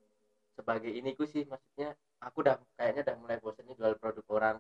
sebagai 0.59 0.93
ini 1.01 1.11
ku 1.19 1.25
sih 1.33 1.45
maksudnya 1.53 1.95
aku 2.27 2.37
udah 2.45 2.57
kayaknya 2.77 3.03
udah 3.07 3.17
mulai 3.23 3.39
bosen 3.45 3.65
nih 3.69 3.77
jual 3.81 3.95
produk 4.03 4.27
orang 4.39 4.57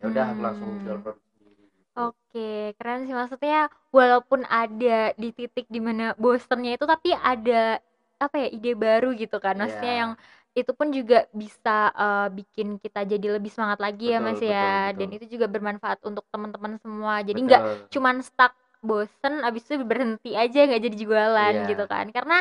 ya 0.00 0.04
udah 0.12 0.24
aku 0.32 0.40
langsung 0.46 0.70
jual 0.84 0.96
Hmm. 0.96 1.04
produk 1.04 1.22
sendiri 1.36 1.64
gitu. 1.78 1.98
Oke, 1.98 2.72
keren 2.80 3.04
sih 3.04 3.12
maksudnya 3.12 3.68
walaupun 3.92 4.48
ada 4.48 5.12
di 5.20 5.28
titik 5.36 5.68
di 5.68 5.76
mana 5.76 6.16
bosennya 6.16 6.80
itu 6.80 6.86
tapi 6.88 7.12
ada 7.12 7.84
apa 8.16 8.36
ya 8.40 8.48
ide 8.48 8.72
baru 8.72 9.12
gitu 9.12 9.36
kan. 9.44 9.54
Maksudnya 9.60 9.92
yang 10.06 10.12
Iya, 10.12 10.16
itu 10.56 10.72
pun 10.72 10.88
juga 10.96 11.28
bisa 11.36 11.92
eh, 11.92 12.28
bikin 12.32 12.80
kita 12.80 13.04
jadi 13.04 13.36
lebih 13.36 13.52
semangat 13.52 13.80
lagi 13.84 14.08
ya 14.16 14.18
Mas 14.24 14.38
betul 14.38 14.44
betul 14.46 14.74
ya. 14.80 14.88
betul 14.88 14.92
Dan 14.96 15.12
itu 15.16 15.26
juga 15.36 15.46
bermanfaat 15.52 16.00
untuk 16.08 16.24
teman-teman 16.32 16.80
semua. 16.80 17.20
Jadi 17.20 17.40
nggak 17.44 17.62
betul 17.62 17.88
cuman 17.92 18.24
stuck 18.24 18.56
bosen 18.82 19.34
abis 19.46 19.62
itu 19.70 19.84
berhenti 19.86 20.34
aja 20.36 20.58
nggak 20.68 20.82
jadi 20.86 20.96
jualan 21.04 21.54
gitu 21.70 21.84
iya 21.84 21.88
kan. 21.92 22.06
Karena 22.16 22.36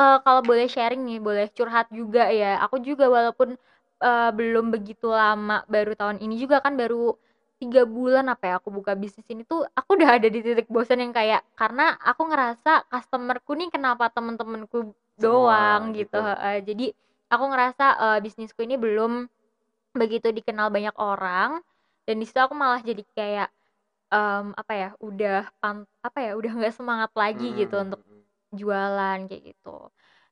eh, 0.00 0.18
kalau 0.24 0.42
boleh 0.44 0.66
sharing 0.70 1.02
nih, 1.08 1.18
boleh 1.22 1.46
curhat 1.56 1.86
juga 1.92 2.28
ya. 2.32 2.60
Aku 2.66 2.76
juga 2.82 3.06
walaupun 3.12 3.56
eh, 4.02 4.30
belum 4.38 4.66
begitu 4.74 5.08
lama, 5.12 5.62
baru 5.70 5.92
tahun 6.00 6.18
ini 6.24 6.34
juga 6.42 6.60
kan 6.64 6.74
baru 6.78 7.14
tiga 7.62 7.86
bulan 7.88 8.26
apa 8.28 8.44
ya 8.50 8.54
aku 8.60 8.68
buka 8.74 8.92
bisnis 8.98 9.24
ini 9.30 9.46
tuh 9.46 9.64
aku 9.78 9.96
udah 9.96 10.18
ada 10.20 10.28
di 10.28 10.42
titik 10.44 10.66
bosan 10.68 11.00
yang 11.00 11.14
kayak 11.14 11.40
karena 11.56 11.96
aku 12.02 12.26
ngerasa 12.28 12.84
customerku 12.92 13.54
nih 13.56 13.70
kenapa 13.72 14.10
temen-temenku 14.12 14.92
semua 15.22 15.56
doang 15.56 15.94
gitu. 15.94 16.18
gitu 16.18 16.18
heeh. 16.20 16.56
Jadi 16.66 16.86
aku 17.32 17.44
ngerasa 17.50 17.84
eh, 18.04 18.18
bisnisku 18.24 18.60
ini 18.66 18.76
belum 18.76 19.12
begitu 19.94 20.28
dikenal 20.34 20.68
banyak 20.74 20.94
orang 20.98 21.62
dan 22.06 22.14
di 22.20 22.26
situ 22.26 22.38
aku 22.42 22.54
malah 22.56 22.82
jadi 22.82 23.02
kayak 23.14 23.48
em, 24.14 24.44
apa 24.60 24.72
ya 24.82 24.88
udah 25.08 25.36
pan 25.60 25.76
apa 26.06 26.18
ya 26.26 26.30
udah 26.38 26.50
nggak 26.58 26.74
semangat 26.78 27.10
lagi 27.22 27.46
Mm, 27.50 27.58
gitu 27.60 27.74
mm, 27.76 27.84
untuk 27.84 28.00
mm, 28.00 28.14
mm. 28.14 28.22
jualan 28.58 29.18
kayak 29.28 29.42
gitu. 29.50 29.76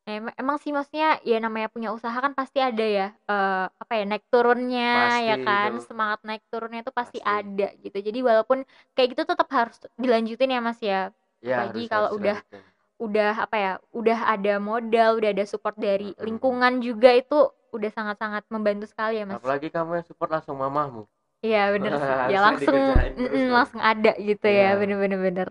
Nah, 0.02 0.12
em- 0.18 0.34
emang 0.42 0.56
sih 0.62 0.70
maksudnya 0.74 1.08
ya 1.22 1.38
namanya 1.38 1.68
punya 1.70 1.90
usaha 1.94 2.14
kan 2.24 2.34
pasti 2.34 2.58
ada 2.58 2.82
ya 2.82 3.06
eh, 3.30 3.64
apa 3.82 3.92
ya 3.98 4.04
naik 4.10 4.24
turunnya 4.32 4.90
ya 5.26 5.34
pasti 5.38 5.46
kan 5.46 5.70
itu 5.70 5.80
semangat 5.90 6.20
naik 6.26 6.42
turunnya 6.50 6.80
itu 6.82 6.92
pasti 6.94 7.18
pasti 7.22 7.30
ada 7.38 7.68
gitu. 7.84 7.98
Jadi 8.08 8.18
walaupun 8.28 8.58
kayak 8.94 9.08
gitu 9.14 9.22
tetap 9.30 9.48
harus 9.50 9.78
dilanjutin 10.02 10.54
ya 10.54 10.60
Mas 10.62 10.80
ya. 10.82 11.00
ya 11.42 11.54
harus 11.66 11.86
kalau 11.90 12.10
udah 12.18 12.36
dilanjutin 12.38 12.62
udah 13.02 13.32
apa 13.44 13.56
ya 13.58 13.72
udah 13.90 14.18
ada 14.34 14.54
modal, 14.62 15.10
udah 15.18 15.30
ada 15.34 15.44
support 15.46 15.74
dari 15.74 16.14
lingkungan 16.22 16.78
juga 16.78 17.10
itu 17.18 17.38
udah 17.74 17.90
sangat-sangat 17.90 18.44
membantu 18.52 18.86
sekali 18.86 19.18
ya 19.18 19.26
Mas. 19.26 19.42
apalagi 19.42 19.68
kamu 19.74 19.90
yang 19.98 20.06
support 20.06 20.30
langsung 20.30 20.56
mamahmu 20.60 21.02
Iya 21.42 21.58
bener 21.74 21.92
sih. 22.06 22.14
Ya 22.32 22.38
langsung 22.46 22.78
dong 22.78 23.50
langsung 23.56 23.82
ada 23.82 24.10
gitu 24.28 24.46
ya. 24.46 24.78
iya 24.78 24.78
Bener-bener 24.78 25.18
bener. 25.26 25.48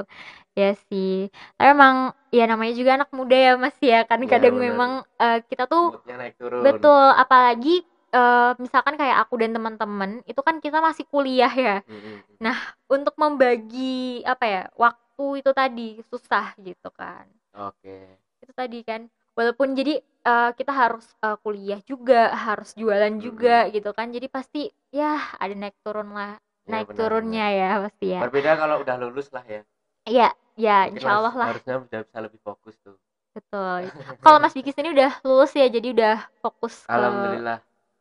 Ya 0.59 0.71
sih. 0.87 1.27
Tapi 1.59 1.69
emang 1.75 1.95
ya 2.31 2.43
namanya 2.51 2.73
juga 2.79 2.91
anak 2.99 3.09
muda 3.11 3.35
ya 3.35 3.51
Mas 3.59 3.75
ya. 3.83 4.07
Kan 4.09 4.19
iya 4.23 4.31
kadang 4.31 4.55
bener 4.55 4.63
memang 4.65 4.91
eh, 5.19 5.37
kita 5.49 5.63
tuh 5.67 5.95
naik 6.19 6.35
turun 6.39 6.61
betul 6.65 7.05
apalagi 7.23 7.83
eh, 8.15 8.51
misalkan 8.63 8.95
kayak 8.99 9.17
aku 9.27 9.35
dan 9.41 9.51
teman-teman 9.55 10.11
itu 10.29 10.41
kan 10.47 10.55
kita 10.63 10.79
masih 10.79 11.05
kuliah 11.11 11.51
ya. 11.51 11.75
Mm, 11.87 11.95
mm, 11.95 12.03
mm. 12.03 12.37
Nah, 12.43 12.57
untuk 12.89 13.15
membagi 13.19 14.23
apa 14.25 14.45
ya 14.47 14.61
waktu 14.75 15.25
itu 15.43 15.51
tadi 15.55 15.87
susah 16.11 16.55
gitu 16.63 16.89
kan. 16.95 17.27
oke 17.53 17.97
Itu 18.43 18.53
tadi 18.53 18.79
kan. 18.85 19.01
Walaupun 19.37 19.73
jadi 19.73 19.99
eh, 20.03 20.51
kita 20.55 20.71
harus 20.71 21.07
eh, 21.23 21.37
kuliah 21.41 21.79
juga, 21.83 22.31
harus 22.35 22.75
jualan 22.75 23.15
juga 23.19 23.67
mm. 23.67 23.71
gitu 23.75 23.89
kan. 23.95 24.11
Jadi 24.11 24.27
pasti 24.27 24.61
ya 24.91 25.17
ada 25.39 25.55
naik 25.55 25.75
turun 25.83 26.11
lah 26.11 26.35
ya 26.67 26.77
naik 26.77 26.87
benar 26.93 26.99
turunnya 26.99 27.47
ya 27.51 27.69
pasti 27.87 28.05
ya. 28.13 28.19
berbeda 28.21 28.51
kalau 28.59 28.75
udah 28.85 28.95
lulus 29.01 29.27
lah 29.33 29.43
ya 29.47 29.61
Iya, 30.01 30.29
ya 30.57 30.89
mungkin 30.89 30.97
insya 30.97 31.11
Allah 31.13 31.33
lah, 31.37 31.47
harusnya 31.53 31.75
udah 31.77 31.99
bisa 32.05 32.17
lebih 32.21 32.39
fokus 32.41 32.75
tuh 32.81 32.97
betul. 33.31 33.81
Kalau 34.25 34.37
Mas 34.41 34.53
Biki 34.53 34.73
sini 34.73 34.91
udah 34.91 35.11
lulus 35.23 35.53
ya, 35.53 35.69
jadi 35.69 35.87
udah 35.93 36.15
fokus 36.41 36.85
ke 36.85 36.91
alhamdulillah 36.91 37.59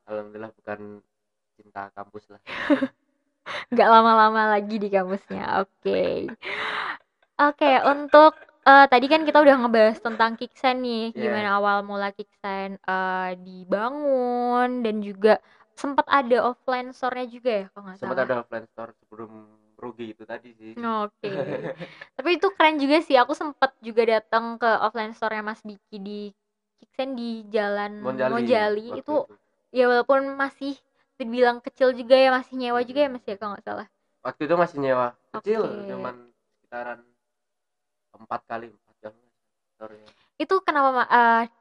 alhamdulillah 0.08 0.50
bukan 0.56 0.80
cinta 1.60 1.92
kampus 1.92 2.24
lah 2.32 2.40
nggak 3.72 3.88
lama-lama 3.88 4.56
lagi 4.56 4.76
di 4.80 4.88
kampusnya. 4.90 5.62
Oke, 5.62 6.32
oke. 7.48 7.70
Untuk 7.86 8.32
eh, 8.70 8.84
tadi 8.92 9.06
kan 9.12 9.20
kita 9.28 9.38
udah 9.44 9.56
ngebahas 9.60 9.98
tentang 10.06 10.30
Kiksen 10.38 10.76
nih, 10.86 11.04
ya 11.14 11.22
gimana 11.22 11.48
awal 11.58 11.76
mula 11.90 12.08
Kiksen 12.16 12.70
eh, 12.94 13.30
dibangun 13.46 14.70
dan 14.84 14.96
juga 15.08 15.32
sempat 15.80 16.06
ada 16.18 16.36
offline 16.50 16.88
store-nya 16.96 17.26
juga 17.34 17.50
ya, 17.60 17.64
kalau 17.72 17.84
nggak 17.88 18.00
sempat 18.00 18.16
salah. 18.16 18.24
ada 18.26 18.34
offline 18.42 18.66
store 18.72 18.92
sebelum 19.00 19.30
rugi 19.80 20.06
itu 20.12 20.22
tadi 20.28 20.50
sih 20.60 20.72
Oke. 20.76 21.30
Tapi 22.16 22.28
itu 22.38 22.46
keren 22.56 22.76
juga 22.82 22.96
sih. 23.06 23.16
Aku 23.22 23.32
sempat 23.36 23.70
juga 23.86 24.02
datang 24.06 24.44
ke 24.60 24.68
offline 24.86 25.12
store-nya 25.16 25.42
Mas 25.44 25.60
Biki 25.68 25.96
di 26.00 26.20
Kiksen 26.80 27.10
di 27.20 27.44
Jalan 27.54 27.92
Monjali 28.04 28.32
Mojali. 28.32 28.84
waktu 28.88 29.00
Itu 29.00 29.14
itu 29.16 29.34
ya 29.78 29.84
walaupun 29.90 30.20
masih 30.42 30.74
dibilang 31.20 31.58
kecil 31.60 31.92
juga 31.92 32.16
ya, 32.16 32.28
masih 32.32 32.54
nyewa 32.60 32.80
juga 32.88 33.00
ya 33.04 33.08
Mm-mm. 33.08 33.14
Mas 33.14 33.24
ya 33.28 33.36
kalau 33.36 33.50
nggak 33.56 33.66
salah. 33.68 33.86
waktu 34.24 34.40
itu 34.46 34.54
masih 34.62 34.78
nyewa 34.84 35.06
kecil 35.32 35.62
Oke. 35.64 35.88
cuman 35.90 36.14
sekitaran 36.56 36.98
empat 38.20 38.40
kali 38.50 38.66
empat 38.70 38.96
jam. 39.02 39.14
Store-nya 39.76 40.08
Itu 40.40 40.60
kenapa 40.64 41.04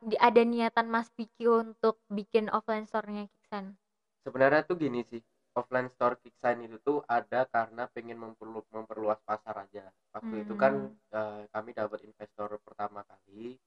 di- 0.03 0.19
ada 0.19 0.41
niatan 0.43 0.87
Mas 0.91 1.07
Biki 1.15 1.47
untuk 1.47 1.99
bikin 2.11 2.47
offline 2.51 2.85
store-nya 2.87 3.27
Kiksen? 3.31 3.75
sebenarnya 4.23 4.61
tuh 4.67 4.75
gini 4.77 5.01
sih 5.07 5.21
offline 5.55 5.89
store 5.95 6.15
Kiksign 6.23 6.67
itu 6.67 6.77
tuh 6.83 6.97
ada 7.07 7.43
karena 7.49 7.87
pengen 7.91 8.19
memperlu 8.23 8.63
memperluas 8.71 9.19
pasar 9.25 9.65
aja. 9.67 9.89
Waktu 10.15 10.45
itu 10.47 10.53
kan 10.55 10.73
Hmm. 10.75 11.17
eh, 11.19 11.41
kami 11.51 11.69
dapat 11.75 11.99
investor 12.05 12.49
pertama 12.63 13.01
kali. 13.03 13.57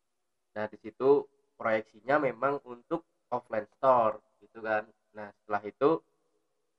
Nah 0.56 0.64
di 0.68 0.76
situ 0.80 1.26
proyeksinya 1.58 2.16
memang 2.22 2.60
untuk 2.64 3.04
offline 3.32 3.68
store 3.76 4.20
gitu 4.40 4.60
kan. 4.64 4.84
Nah 5.16 5.28
setelah 5.42 5.62
itu 5.68 5.90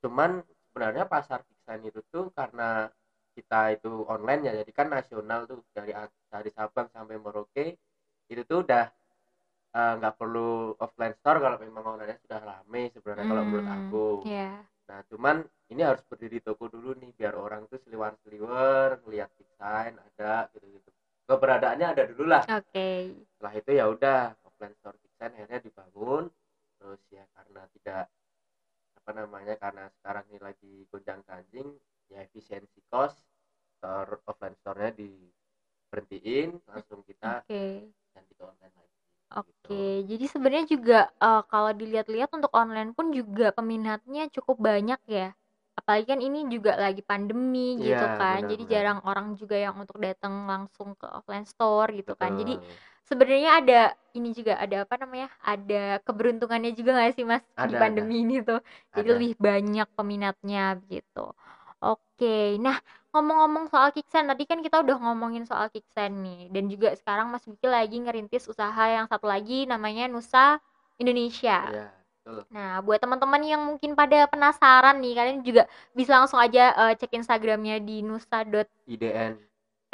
cuman 0.02 0.30
sebenarnya 0.70 1.04
pasar 1.06 1.42
Kiksign 1.46 1.82
itu 1.90 2.00
tuh 2.10 2.30
karena 2.34 2.88
kita 3.36 3.60
itu 3.76 3.90
online 4.14 4.40
ya 4.48 4.52
jadi 4.62 4.72
kan 4.78 4.88
nasional 4.96 5.40
tuh 5.50 5.58
dari 5.76 5.92
dari 6.32 6.50
Sabang 6.56 6.88
sampai 6.94 7.16
Merauke 7.24 7.66
itu 8.32 8.42
tuh 8.50 8.58
udah 8.64 8.84
eh, 9.78 9.92
nggak 9.98 10.14
perlu 10.20 10.74
offline 10.84 11.14
store 11.20 11.38
kalau 11.44 11.56
memang 11.60 11.84
online 11.98 12.18
sudah 12.24 12.40
rame 12.50 12.82
sebenarnya 12.94 13.26
kalau 13.30 13.42
menurut 13.48 13.68
Hmm, 13.68 13.76
aku 13.78 14.06
ya. 14.28 14.50
nah 14.88 15.00
cuman 15.10 15.36
ini 15.72 15.82
harus 15.88 16.02
berdiri 16.10 16.38
toko 16.44 16.64
dulu 16.68 16.92
nih 17.00 17.10
biar 17.18 17.34
orang 17.36 17.62
tuh 17.72 17.78
seliwer 17.84 18.12
seliwer 18.24 19.00
ngeliat 19.04 19.30
desain 19.40 19.94
ada 19.96 20.34
gitu 20.54 20.66
gitu 20.76 20.90
keberadaannya 21.28 21.86
ada 21.94 22.04
dulu 22.10 22.24
lah 22.28 22.44
Oke. 22.48 22.88
setelah 23.36 23.54
itu 23.60 23.70
ya 23.80 23.84
udah 23.94 24.20
offline 24.46 24.74
store 24.80 24.96
desain 25.04 25.32
akhirnya 25.36 25.60
dibangun 25.64 26.24
terus 26.78 27.00
ya 27.10 27.24
karena 27.36 27.62
tidak 27.78 28.04
apa 28.98 29.10
namanya 29.14 29.54
karena 29.60 29.84
sekarang 30.00 30.24
ini 30.32 30.38
lagi 30.40 30.72
gonjang 30.90 31.20
ganjing 31.28 31.68
ya 32.12 32.18
efisiensi 32.26 32.80
cost 32.92 33.18
store 33.78 34.12
offline 34.30 34.56
store-nya 34.60 34.90
diberhentiin 35.00 36.50
langsung 36.70 37.00
kita 37.08 37.32
Oke. 37.48 37.62
ganti 38.14 38.32
ke 38.38 38.42
online 38.44 38.74
lagi 38.80 39.00
Oke, 39.34 39.74
gitu 39.74 39.78
jadi 40.06 40.24
sebenarnya 40.30 40.66
juga 40.74 40.98
eh, 41.18 41.42
kalau 41.50 41.72
dilihat-lihat 41.74 42.30
untuk 42.38 42.52
online 42.54 42.94
pun 42.94 43.10
juga 43.10 43.50
peminatnya 43.50 44.30
cukup 44.30 44.56
banyak 44.62 45.00
ya. 45.10 45.34
Apalagi 45.74 46.06
kan 46.14 46.20
ini 46.22 46.46
juga 46.54 46.78
lagi 46.78 47.02
pandemi 47.02 47.82
gitu 47.82 48.06
iya 48.06 48.14
kan. 48.14 48.46
Jadi 48.46 48.62
benar-benar 48.62 48.70
jarang 48.70 49.02
orang 49.02 49.34
juga 49.34 49.58
yang 49.58 49.74
untuk 49.82 49.98
datang 49.98 50.46
langsung 50.46 50.94
ke 50.94 51.06
offline 51.10 51.42
store 51.50 51.90
gitu 51.98 52.14
kan. 52.14 52.38
Jadi 52.38 52.54
betul 52.54 52.78
sebenarnya 53.02 53.50
ada 53.58 53.80
ini 54.14 54.30
juga 54.38 54.54
ada 54.62 54.86
apa 54.86 54.94
namanya? 55.02 55.26
Ada 55.42 55.98
keberuntungannya 56.06 56.70
juga 56.78 56.90
nggak 56.94 57.12
sih 57.18 57.26
Mas 57.26 57.42
di 57.58 57.74
ada 57.74 57.78
ada 57.90 58.04
pandemi 58.04 58.22
ini 58.22 58.38
tuh. 58.46 58.62
Jadi 58.94 59.08
ada 59.08 59.16
lebih 59.18 59.32
banyak 59.42 59.88
peminatnya 59.98 60.78
gitu. 60.86 61.34
Oke. 62.14 62.62
Nah, 62.62 62.78
ngomong-ngomong 63.10 63.66
soal 63.74 63.90
Kiksen, 63.90 64.30
tadi 64.30 64.46
kan 64.46 64.62
kita 64.62 64.86
udah 64.86 65.02
ngomongin 65.02 65.42
soal 65.50 65.66
Kiksen 65.66 66.22
nih, 66.22 66.46
dan 66.54 66.70
juga 66.70 66.94
sekarang 66.94 67.26
Mas 67.34 67.42
Biki 67.42 67.66
lagi 67.66 67.98
ngerintis 67.98 68.46
usaha 68.46 68.86
yang 68.86 69.10
satu 69.10 69.26
lagi 69.26 69.66
namanya 69.66 70.06
Nusa 70.06 70.62
Indonesia. 70.94 71.74
Iya, 71.74 71.86
betul. 71.90 72.46
Nah, 72.54 72.78
buat 72.86 73.02
teman-teman 73.02 73.42
yang 73.42 73.62
mungkin 73.66 73.98
pada 73.98 74.30
penasaran 74.30 75.02
nih, 75.02 75.12
kalian 75.18 75.38
juga 75.42 75.66
bisa 75.90 76.14
langsung 76.14 76.38
aja 76.38 76.70
uh, 76.78 76.94
cek 76.94 77.10
Instagramnya 77.18 77.82
di 77.82 78.06
nusa. 78.06 78.46
idn 78.86 79.34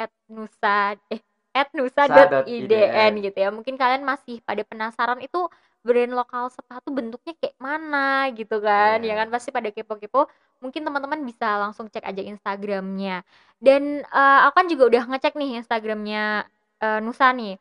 at 0.01 0.11
nusa 0.29 0.97
eh 1.13 1.21
at 1.51 1.69
nusa.idn 1.75 3.11
gitu 3.21 3.37
ya. 3.37 3.49
Mungkin 3.49 3.75
kalian 3.75 4.05
masih 4.07 4.39
pada 4.45 4.63
penasaran 4.63 5.19
itu 5.19 5.49
brand 5.81 6.13
lokal 6.13 6.49
sepatu 6.53 6.93
bentuknya 6.93 7.33
kayak 7.41 7.57
mana 7.57 8.29
gitu 8.37 8.61
kan 8.61 9.01
yeah. 9.01 9.17
ya 9.17 9.19
kan 9.25 9.27
pasti 9.33 9.49
pada 9.49 9.73
kepo-kepo 9.73 10.29
mungkin 10.61 10.85
teman-teman 10.85 11.25
bisa 11.25 11.57
langsung 11.57 11.89
cek 11.89 12.05
aja 12.05 12.21
Instagramnya 12.21 13.25
dan 13.57 14.05
uh, 14.13 14.45
aku 14.45 14.53
kan 14.61 14.67
juga 14.69 14.83
udah 14.93 15.03
ngecek 15.09 15.33
nih 15.37 15.61
Instagramnya 15.61 16.45
uh, 16.85 16.99
Nusa 17.01 17.33
nih 17.33 17.57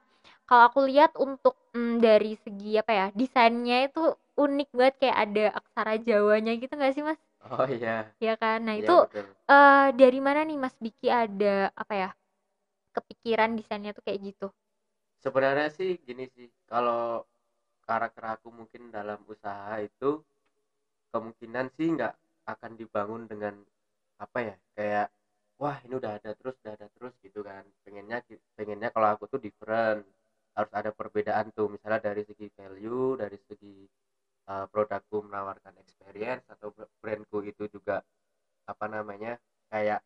kalau 0.51 0.67
aku 0.67 0.81
lihat 0.91 1.15
untuk 1.15 1.55
mm, 1.73 2.03
dari 2.03 2.35
segi 2.35 2.75
apa 2.75 2.91
ya 2.91 3.07
desainnya 3.15 3.87
itu 3.87 4.03
unik 4.35 4.69
banget 4.75 4.95
kayak 4.99 5.19
ada 5.29 5.45
aksara 5.55 5.95
Jawanya 6.03 6.53
gitu 6.59 6.73
gak 6.75 6.93
sih 6.97 7.05
mas? 7.07 7.21
Oh 7.47 7.65
iya. 7.69 8.11
Ya 8.19 8.35
kan. 8.35 8.65
Nah 8.65 8.75
iya, 8.77 8.85
itu 8.85 8.97
uh, 9.47 9.87
dari 9.95 10.19
mana 10.21 10.43
nih 10.43 10.59
Mas 10.59 10.77
Biki 10.77 11.09
ada 11.09 11.71
apa 11.73 11.95
ya 11.95 12.11
kepikiran 12.97 13.55
desainnya 13.57 13.95
tuh 13.95 14.05
kayak 14.05 14.21
gitu? 14.33 14.47
Sebenarnya 15.21 15.69
sih 15.71 16.01
gini 16.03 16.27
sih 16.33 16.49
kalau 16.67 17.25
karakter 17.91 18.25
aku 18.39 18.49
mungkin 18.55 18.95
dalam 18.95 19.19
usaha 19.27 19.75
itu 19.83 20.23
kemungkinan 21.11 21.67
sih 21.75 21.89
nggak 21.99 22.15
akan 22.47 22.73
dibangun 22.79 23.23
dengan 23.27 23.55
apa 24.23 24.39
ya 24.49 24.57
kayak 24.79 25.07
wah 25.61 25.77
ini 25.85 25.95
udah 26.01 26.13
ada 26.23 26.31
terus 26.39 26.55
udah 26.63 26.73
ada 26.79 26.87
terus 26.95 27.15
gitu 27.21 27.41
kan. 27.43 27.67
Pengennya 27.85 28.23
pengennya 28.55 28.89
kalau 28.95 29.09
aku 29.15 29.25
tuh 29.27 29.41
different 29.43 30.07
harus 30.57 30.73
ada 30.73 30.91
perbedaan 30.95 31.51
tuh. 31.57 31.67
Misalnya 31.75 32.01
dari 32.01 32.23
segi 32.23 32.47
value 32.55 33.19
dari 33.19 33.39
segi 33.49 33.75
uh, 34.51 34.67
produkku 34.73 35.27
menawarkan 35.27 35.75
experience 35.83 36.47
atau 36.49 36.73
brandku 37.03 37.43
itu 37.45 37.67
juga 37.69 38.01
apa 38.71 38.87
namanya 38.87 39.35
kayak 39.73 40.01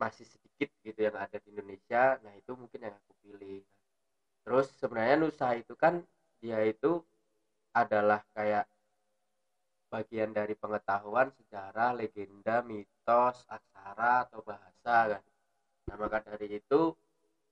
masih 0.00 0.26
sedikit 0.26 0.68
gitu 0.82 1.00
yang 1.06 1.16
ada 1.16 1.36
di 1.38 1.52
Indonesia 1.52 2.16
nah 2.24 2.32
itu 2.34 2.52
mungkin 2.58 2.80
yang 2.90 2.94
aku 2.96 3.12
pilih. 3.24 3.62
Terus 4.44 4.66
sebenarnya 4.80 5.16
Nusa 5.20 5.48
itu 5.56 5.72
kan 5.76 6.00
dia 6.40 6.60
itu 6.64 7.04
adalah 7.84 8.20
kayak 8.36 8.64
bagian 9.90 10.30
dari 10.30 10.54
pengetahuan 10.54 11.34
sejarah, 11.34 11.98
legenda, 11.98 12.62
mitos, 12.62 13.42
aksara 13.50 14.30
atau 14.30 14.40
bahasa 14.46 15.18
kan. 15.18 15.22
Nah 15.90 15.96
maka 15.98 16.22
dari 16.22 16.62
itu 16.62 16.94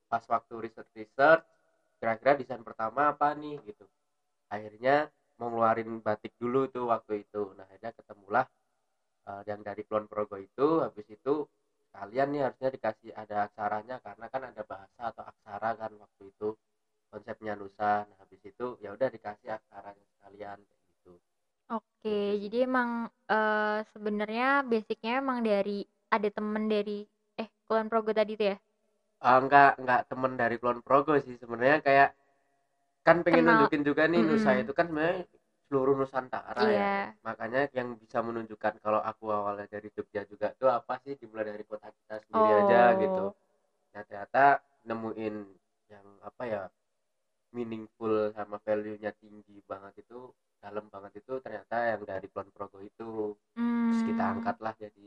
pas 0.07 0.23
waktu 0.31 0.71
research 0.71 1.11
kira-kira 1.99 2.39
desain 2.39 2.63
pertama 2.63 3.11
apa 3.11 3.35
nih 3.35 3.59
gitu. 3.67 3.85
Akhirnya 4.49 5.11
mau 5.43 5.51
ngeluarin 5.51 5.99
batik 5.99 6.33
dulu 6.39 6.71
tuh 6.71 6.87
waktu 6.95 7.27
itu. 7.27 7.53
Nah 7.59 7.67
akhirnya 7.67 7.91
ketemulah 7.99 8.47
uh, 9.27 9.43
yang 9.51 9.61
dari 9.67 9.83
Klon 9.83 10.07
Progo 10.07 10.39
itu. 10.39 10.79
Habis 10.79 11.11
itu 11.11 11.43
kalian 11.91 12.29
nih 12.31 12.43
harusnya 12.47 12.71
dikasih 12.71 13.11
ada 13.19 13.51
aksaranya 13.51 13.99
karena 13.99 14.27
kan 14.31 14.43
ada 14.47 14.63
bahasa 14.63 15.03
atau 15.11 15.25
aksara 15.27 15.71
kan 15.75 15.93
waktu 15.99 16.23
itu 16.31 16.49
konsepnya 17.09 17.57
Nusa 17.57 18.05
nah 18.05 18.17
habis 18.21 18.41
itu 18.45 18.77
ya 18.81 18.93
udah 18.95 19.09
dikasih 19.09 19.57
aksaranya 19.57 20.05
sekalian 20.19 20.59
kayak 20.61 20.83
gitu 20.93 21.13
oke 21.73 21.85
gitu 22.01 22.17
jadi 22.49 22.59
emang 22.69 23.09
uh, 23.29 23.79
sebenarnya 23.93 24.63
basicnya 24.65 25.21
emang 25.21 25.45
dari 25.45 25.85
ada 26.09 26.29
temen 26.29 26.65
dari 26.69 27.05
eh 27.37 27.49
Kulon 27.69 27.89
Progo 27.89 28.13
tadi 28.13 28.37
tuh 28.37 28.47
ya 28.53 28.57
uh, 29.25 29.39
enggak 29.41 29.81
enggak 29.81 30.01
temen 30.09 30.33
dari 30.37 30.57
Kulon 30.61 30.81
Progo 30.85 31.17
sih 31.21 31.37
sebenarnya 31.41 31.81
kayak 31.85 32.11
kan 33.03 33.25
pengen 33.25 33.49
Kenal. 33.49 33.65
nunjukin 33.65 33.83
juga 33.89 34.05
nih 34.05 34.21
mm 34.21 34.29
-hmm. 34.29 34.37
Nusa 34.37 34.51
itu 34.61 34.73
kan 34.77 34.87
sebenarnya 34.93 35.25
seluruh 35.69 35.95
Nusantara 36.01 36.65
yeah. 36.65 36.69
ya 36.69 36.73
iya. 36.73 36.97
makanya 37.21 37.61
yang 37.77 37.97
bisa 38.01 38.25
menunjukkan 38.25 38.81
kalau 38.81 39.05
aku 39.05 39.29
awalnya 39.29 39.69
dari 39.69 39.93
Jogja 39.93 40.25
juga 40.25 40.57
tuh 40.57 40.73
apa 40.73 40.97
sih 41.05 41.17
dimulai 41.21 41.45
dari 41.45 41.65
kota 41.69 41.93
kita 41.93 42.25
sendiri 42.25 42.53
oh. 42.53 42.61
aja 42.65 42.81
gitu 42.97 43.27
nah 43.93 44.03
ternyata 44.09 44.45
nemuin 44.89 45.35
yang 45.93 46.07
apa 46.25 46.43
ya 46.49 46.63
meaningful 47.53 48.33
sama 48.37 48.61
value-nya 48.61 49.13
tinggi 49.17 49.61
banget 49.65 50.05
itu 50.05 50.33
dalam 50.59 50.91
banget 50.91 51.23
itu 51.23 51.39
ternyata 51.39 51.97
yang 51.97 52.03
dari 52.03 52.27
Klon 52.29 52.51
Progo 52.51 52.83
itu 52.83 53.35
hmm. 53.55 53.95
terus 53.95 54.03
kita 54.05 54.25
hmm. 54.27 54.35
angkatlah 54.39 54.75
jadi 54.77 55.07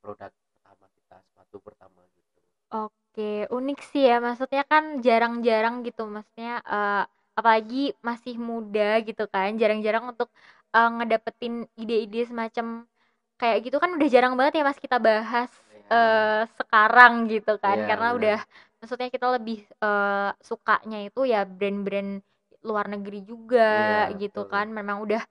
produk 0.00 0.32
pertama 0.32 0.86
kita 0.96 1.16
sepatu 1.30 1.56
pertama 1.60 2.00
gitu 2.16 2.38
oke 2.72 3.30
unik 3.52 3.78
sih 3.92 4.04
ya 4.08 4.18
maksudnya 4.18 4.64
kan 4.64 5.04
jarang-jarang 5.04 5.84
gitu 5.84 6.08
maksudnya 6.08 6.64
uh, 6.64 7.04
apalagi 7.36 7.92
masih 8.00 8.40
muda 8.40 9.04
gitu 9.04 9.28
kan 9.28 9.54
jarang-jarang 9.60 10.08
untuk 10.08 10.32
uh, 10.72 10.90
ngedapetin 10.96 11.68
ide-ide 11.76 12.24
semacam 12.26 12.88
kayak 13.36 13.68
gitu 13.68 13.76
kan 13.76 13.92
udah 13.92 14.08
jarang 14.08 14.34
banget 14.34 14.60
ya 14.60 14.64
mas 14.64 14.80
kita 14.80 14.96
bahas 14.96 15.52
uh, 15.92 16.48
sekarang 16.56 17.28
gitu 17.28 17.60
kan 17.60 17.84
ya, 17.84 17.86
karena 17.86 18.08
bener. 18.10 18.18
udah 18.18 18.38
maksudnya 18.80 19.08
kita 19.08 19.26
lebih 19.36 19.64
uh, 19.80 20.32
sukanya 20.44 21.04
itu 21.06 21.24
ya 21.24 21.48
brand-brand 21.48 22.20
luar 22.66 22.90
negeri 22.90 23.22
juga 23.22 24.10
yeah, 24.10 24.18
gitu 24.18 24.44
betul. 24.44 24.52
kan 24.52 24.66
memang 24.68 25.00
udah 25.06 25.22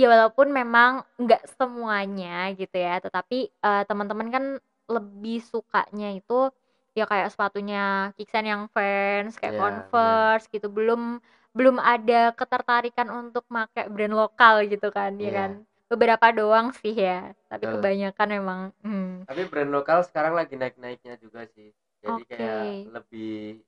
ya 0.00 0.06
walaupun 0.08 0.48
memang 0.48 1.04
nggak 1.20 1.44
semuanya 1.60 2.50
gitu 2.56 2.72
ya 2.72 2.98
tetapi 3.04 3.52
uh, 3.60 3.84
teman-teman 3.84 4.28
kan 4.32 4.44
lebih 4.88 5.44
sukanya 5.44 6.16
itu 6.16 6.48
ya 6.96 7.06
kayak 7.06 7.30
sepatunya 7.30 8.10
Kiksen 8.18 8.48
yang 8.48 8.66
fans 8.72 9.38
kayak 9.38 9.54
yeah, 9.54 9.60
Converse 9.60 10.48
bener. 10.48 10.54
gitu 10.58 10.68
belum 10.72 11.02
belum 11.50 11.76
ada 11.82 12.30
ketertarikan 12.34 13.10
untuk 13.10 13.46
pakai 13.46 13.90
brand 13.90 14.14
lokal 14.14 14.66
gitu 14.66 14.90
kan 14.90 15.14
yeah. 15.18 15.22
ya 15.22 15.30
iya. 15.30 15.36
kan 15.36 15.50
beberapa 15.90 16.26
doang 16.30 16.70
sih 16.78 16.94
ya 16.94 17.34
tapi 17.50 17.66
Betul. 17.66 17.82
kebanyakan 17.82 18.28
memang 18.30 18.60
hmm. 18.86 19.12
tapi 19.26 19.42
brand 19.50 19.70
lokal 19.74 20.06
sekarang 20.06 20.38
lagi 20.38 20.54
naik-naiknya 20.54 21.18
juga 21.18 21.46
sih 21.50 21.74
jadi 22.00 22.22
okay. 22.24 22.36
kayak 22.36 22.64
lebih 22.90 23.60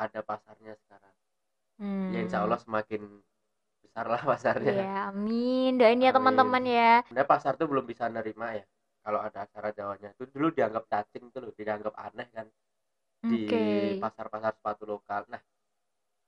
ada 0.00 0.20
pasarnya 0.24 0.74
sekarang. 0.84 1.14
Hmm. 1.74 2.14
ya 2.14 2.22
insya 2.22 2.46
Allah 2.46 2.62
semakin 2.62 3.02
besar 3.82 4.06
lah 4.06 4.22
pasarnya. 4.30 4.74
Ya 4.74 4.98
amin. 5.10 5.76
Doain 5.76 6.00
ya 6.00 6.10
teman-teman 6.14 6.64
ya. 6.64 7.02
Sebenarnya 7.06 7.28
pasar 7.28 7.52
tuh 7.58 7.66
belum 7.70 7.84
bisa 7.86 8.08
nerima 8.08 8.56
ya 8.56 8.64
kalau 9.04 9.20
ada 9.20 9.44
acara 9.44 9.70
Jawanya. 9.70 10.14
Itu 10.16 10.30
dulu 10.30 10.54
dianggap 10.54 10.88
cacing 10.88 11.30
tuh 11.34 11.50
loh 11.50 11.52
dianggap 11.52 11.94
aneh 11.98 12.28
kan 12.32 12.46
di 13.24 13.48
pasar-pasar 14.00 14.56
sepatu 14.56 14.84
lokal. 14.88 15.28
Nah 15.28 15.42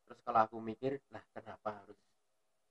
terus 0.06 0.22
kalau 0.22 0.40
aku 0.46 0.56
mikir 0.62 1.02
nah 1.10 1.22
kenapa 1.32 1.82
harus 1.82 1.98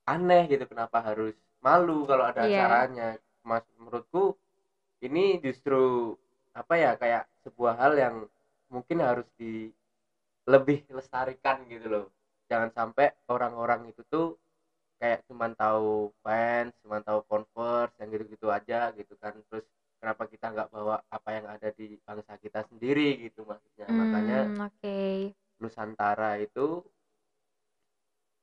aneh 0.05 0.43
gitu? 0.51 0.65
Kenapa 0.69 1.01
harus 1.01 1.35
malu 1.59 2.05
kalau 2.05 2.23
ada 2.27 2.45
yeah. 2.45 2.69
acaranya? 2.69 3.07
Mas 3.45 3.65
menurutku 3.77 4.37
ini 5.03 5.37
justru 5.43 6.15
apa 6.55 6.73
ya 6.79 6.91
kayak 6.95 7.27
sebuah 7.43 7.75
hal 7.77 7.93
yang 7.99 8.15
mungkin 8.75 8.99
harus 8.99 9.27
di 9.39 9.71
lebih 10.45 10.83
lestarikan 10.91 11.63
gitu 11.71 11.87
loh 11.87 12.05
jangan 12.51 12.69
sampai 12.75 13.15
orang-orang 13.31 13.89
itu 13.89 14.03
tuh 14.11 14.35
kayak 14.99 15.23
cuman 15.31 15.55
tahu 15.55 16.11
fans 16.19 16.71
cuman 16.83 17.01
tahu 17.01 17.19
converse 17.31 17.95
yang 17.99 18.09
gitu-gitu 18.13 18.47
aja 18.51 18.91
gitu 18.93 19.15
kan 19.17 19.33
terus 19.47 19.65
kenapa 19.99 20.27
kita 20.29 20.51
nggak 20.53 20.69
bawa 20.69 21.01
apa 21.09 21.29
yang 21.33 21.45
ada 21.49 21.69
di 21.73 21.97
bangsa 22.03 22.37
kita 22.37 22.67
sendiri 22.69 23.25
gitu 23.25 23.47
maksudnya 23.47 23.87
hmm, 23.89 23.97
makanya 23.97 24.39
okay. 24.69 25.33
Nusantara 25.57 26.37
itu 26.43 26.83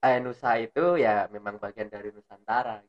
eh 0.02 0.18
Nusa 0.18 0.58
itu 0.58 0.98
ya 0.98 1.30
memang 1.30 1.62
bagian 1.62 1.86
dari 1.86 2.10
Nusantara. 2.10 2.82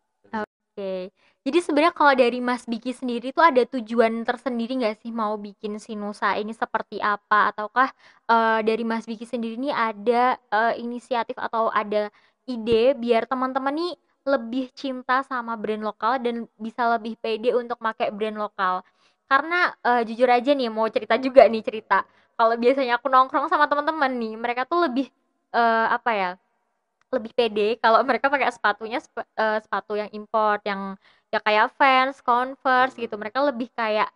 Oke. 0.74 1.14
Jadi 1.46 1.58
sebenarnya 1.62 1.94
kalau 1.94 2.14
dari 2.18 2.42
Mas 2.42 2.66
Biki 2.66 2.98
sendiri 2.98 3.30
tuh 3.30 3.46
ada 3.46 3.62
tujuan 3.78 4.26
tersendiri 4.26 4.74
nggak 4.82 5.06
sih 5.06 5.14
mau 5.14 5.38
bikin 5.38 5.78
si 5.78 5.94
Nusa 5.94 6.34
ini 6.34 6.50
seperti 6.50 6.98
apa? 6.98 7.54
Ataukah 7.54 7.94
uh, 8.26 8.58
dari 8.66 8.82
Mas 8.82 9.06
Biki 9.06 9.22
sendiri 9.30 9.54
nih 9.62 9.70
ada 9.70 10.42
uh, 10.50 10.74
inisiatif 10.74 11.38
atau 11.38 11.70
ada 11.70 12.10
ide 12.50 12.98
biar 12.98 13.30
teman-teman 13.30 13.70
nih 13.70 13.94
lebih 14.26 14.74
cinta 14.74 15.22
sama 15.22 15.54
brand 15.62 15.86
lokal 15.86 16.18
dan 16.18 16.50
bisa 16.58 16.90
lebih 16.98 17.22
pede 17.22 17.54
untuk 17.54 17.78
pakai 17.78 18.10
brand 18.10 18.42
lokal? 18.42 18.82
Karena 19.30 19.70
uh, 19.86 20.02
jujur 20.02 20.26
aja 20.26 20.58
nih 20.58 20.74
mau 20.74 20.90
cerita 20.90 21.22
juga 21.22 21.46
nih 21.46 21.62
cerita. 21.62 22.02
Kalau 22.34 22.58
biasanya 22.58 22.98
aku 22.98 23.14
nongkrong 23.14 23.46
sama 23.46 23.70
teman-teman 23.70 24.10
nih, 24.18 24.34
mereka 24.42 24.66
tuh 24.66 24.90
lebih 24.90 25.06
uh, 25.54 25.94
apa 25.94 26.12
ya? 26.18 26.30
Lebih 27.14 27.32
pede 27.38 27.78
kalau 27.78 28.02
mereka 28.02 28.28
pakai 28.28 28.50
sepatunya 28.50 29.00
sep 29.00 29.14
uh, 29.18 29.60
sepatu 29.62 29.94
yang 29.94 30.10
import 30.12 30.62
yang 30.66 30.98
ya 31.30 31.40
kayak 31.42 31.74
Vans, 31.78 32.18
Converse 32.26 32.98
gitu. 32.98 33.16
Mereka 33.18 33.40
lebih 33.46 33.70
kayak 33.74 34.10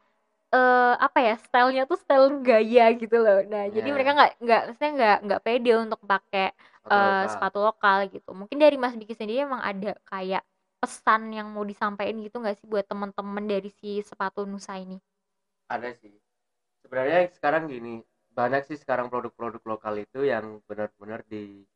uh, 0.54 0.96
apa 0.98 1.20
ya, 1.22 1.36
stylenya 1.38 1.84
tuh 1.86 1.98
style 2.02 2.42
gaya 2.42 2.94
gitu 2.98 3.18
loh. 3.22 3.46
Nah, 3.46 3.70
jadi 3.70 3.90
mereka 3.94 4.12
nggak 4.18 4.32
nggak 4.42 4.62
maksudnya 4.70 4.92
nggak 4.98 5.18
nggak 5.30 5.42
pede 5.46 5.72
untuk 5.78 6.02
pakai 6.06 6.48
uh, 6.90 6.92
lokal. 6.92 7.30
sepatu 7.30 7.60
lokal 7.62 7.98
gitu. 8.10 8.30
Mungkin 8.34 8.58
dari 8.58 8.78
Mas 8.82 8.98
Biki 8.98 9.14
sendiri 9.14 9.46
emang 9.46 9.62
ada 9.62 9.94
kayak 10.10 10.44
pesan 10.78 11.34
yang 11.34 11.50
mau 11.50 11.66
disampaikan 11.66 12.22
gitu 12.22 12.38
nggak 12.38 12.58
sih 12.62 12.68
buat 12.70 12.86
teman-teman 12.86 13.46
dari 13.46 13.70
si 13.82 14.02
sepatu 14.06 14.46
Nusa 14.46 14.78
ini? 14.78 14.98
Ada 15.70 15.94
sih. 15.98 16.14
sebenarnya 16.88 17.28
sekarang 17.36 17.68
gini 17.68 18.00
banyak 18.32 18.64
sih 18.70 18.80
sekarang 18.80 19.12
produk-produk 19.12 19.60
lokal 19.66 20.00
itu 20.00 20.24
yang 20.24 20.64
benar-benar 20.70 21.26
di 21.28 21.68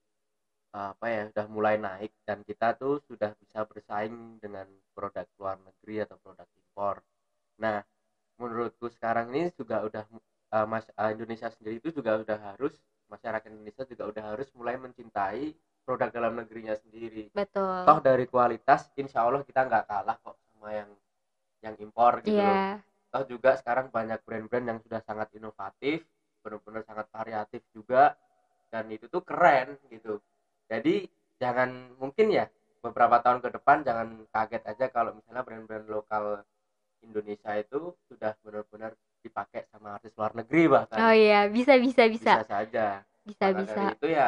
apa 0.71 1.05
ya 1.12 1.21
udah 1.27 1.45
mulai 1.51 1.75
naik 1.75 2.15
dan 2.23 2.47
kita 2.47 2.79
tuh 2.79 3.03
sudah 3.03 3.36
bisa 3.36 3.67
bersaing 3.67 4.39
dengan 4.39 4.63
produk 4.95 5.27
luar 5.36 5.60
negeri 5.60 6.07
atau 6.07 6.15
produk 6.15 6.47
impor. 6.47 7.03
Nah, 7.60 7.84
menurutku 8.39 8.88
sekarang 8.88 9.36
ini 9.36 9.51
juga 9.51 9.84
udah 9.84 10.07
uh, 10.55 10.67
mas 10.67 10.88
uh, 10.95 11.12
Indonesia 11.12 11.51
sendiri 11.51 11.84
itu 11.84 11.91
juga 11.91 12.23
udah 12.23 12.55
harus 12.55 12.71
masyarakat 13.12 13.51
Indonesia 13.51 13.84
juga 13.84 14.03
udah 14.07 14.23
harus 14.31 14.47
mulai 14.55 14.79
mencintai 14.79 15.51
produk 15.84 16.07
dalam 16.07 16.39
negerinya 16.39 16.79
sendiri. 16.79 17.27
Betul. 17.36 17.84
Toh 17.84 17.99
dari 17.99 18.25
kualitas, 18.31 18.88
insya 18.95 19.27
Allah 19.27 19.43
kita 19.43 19.67
nggak 19.67 19.86
kalah 19.91 20.15
kok 20.23 20.39
sama 20.47 20.71
yang 20.71 20.89
yang 21.62 21.75
impor 21.84 22.23
gitu 22.23 22.39
yeah. 22.39 22.79
loh. 22.79 22.88
Toh 23.12 23.23
juga 23.27 23.60
sekarang 23.60 23.91
banyak 23.91 24.23
brand-brand 24.23 24.65
yang 24.71 24.79
sudah 24.79 25.03
sangat 25.03 25.27
inovatif, 25.36 26.07
benar-benar 26.39 26.88
sangat 26.88 27.12
variatif 27.12 27.60
juga, 27.75 28.15
dan 28.71 28.88
itu 28.88 29.12
tuh 29.12 29.19
keren 29.27 29.75
gitu 29.91 30.23
jadi 30.71 30.95
jangan 31.36 31.99
mungkin 31.99 32.31
ya 32.31 32.47
beberapa 32.79 33.19
tahun 33.19 33.43
ke 33.43 33.49
depan 33.60 33.84
jangan 33.84 34.07
kaget 34.31 34.63
aja 34.63 34.86
kalau 34.88 35.12
misalnya 35.12 35.43
brand-brand 35.43 35.88
lokal 35.91 36.47
Indonesia 37.03 37.51
itu 37.60 37.91
sudah 38.07 38.31
benar-benar 38.39 38.95
dipakai 39.21 39.67
sama 39.69 39.99
artis 39.99 40.15
luar 40.17 40.34
negeri 40.34 40.71
bahkan. 40.71 40.97
Oh 40.97 41.13
iya 41.13 41.45
bisa 41.51 41.75
bisa 41.77 42.07
bisa. 42.07 42.41
Bisa 42.41 42.47
saja. 42.47 42.88
Bisa 43.21 43.45
Maka 43.51 43.60
bisa. 43.62 43.81
itu 43.99 44.07
ya 44.10 44.27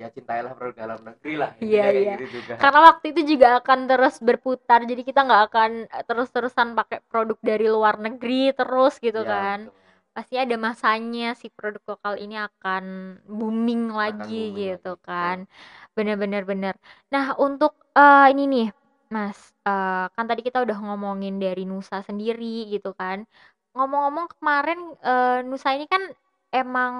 ya 0.00 0.08
cintailah 0.08 0.52
produk 0.56 0.76
dalam 0.76 1.00
negeri 1.04 1.34
lah. 1.38 1.50
Iya 1.62 1.86
iya. 1.94 2.14
gitu 2.18 2.42
juga. 2.42 2.58
karena 2.58 2.80
waktu 2.90 3.06
itu 3.14 3.20
juga 3.36 3.48
akan 3.62 3.78
terus 3.86 4.16
berputar 4.18 4.80
jadi 4.82 5.02
kita 5.04 5.20
nggak 5.22 5.42
akan 5.52 5.70
terus-terusan 6.10 6.74
pakai 6.74 6.98
produk 7.06 7.38
dari 7.38 7.70
luar 7.70 8.00
negeri 8.02 8.50
terus 8.56 8.98
gitu 8.98 9.22
ya, 9.22 9.30
kan. 9.30 9.58
betul 9.70 9.81
pasti 10.16 10.34
ada 10.36 10.54
masanya 10.66 11.32
si 11.40 11.46
produk 11.56 11.82
lokal 11.96 12.14
ini 12.24 12.34
akan 12.48 12.84
booming 13.38 13.82
akan 13.96 13.96
lagi 14.00 14.36
booming 14.36 14.54
gitu 14.60 14.92
lagi. 14.92 15.06
kan. 15.08 15.36
Bener-bener 15.96 16.42
bener 16.50 16.74
nah 17.12 17.36
untuk 17.46 17.72
uh, 17.96 18.26
ini 18.32 18.42
nih 18.52 18.66
mas 19.14 19.38
uh, 19.68 20.08
kan 20.16 20.24
tadi 20.30 20.40
kita 20.46 20.58
udah 20.64 20.76
ngomongin 20.84 21.36
dari 21.44 21.62
Nusa 21.68 22.00
sendiri 22.08 22.68
gitu 22.72 22.92
kan. 22.96 23.24
Ngomong-ngomong 23.76 24.26
kemarin 24.36 24.78
uh, 25.04 25.40
Nusa 25.48 25.68
ini 25.76 25.86
kan 25.88 26.02
emang 26.52 26.92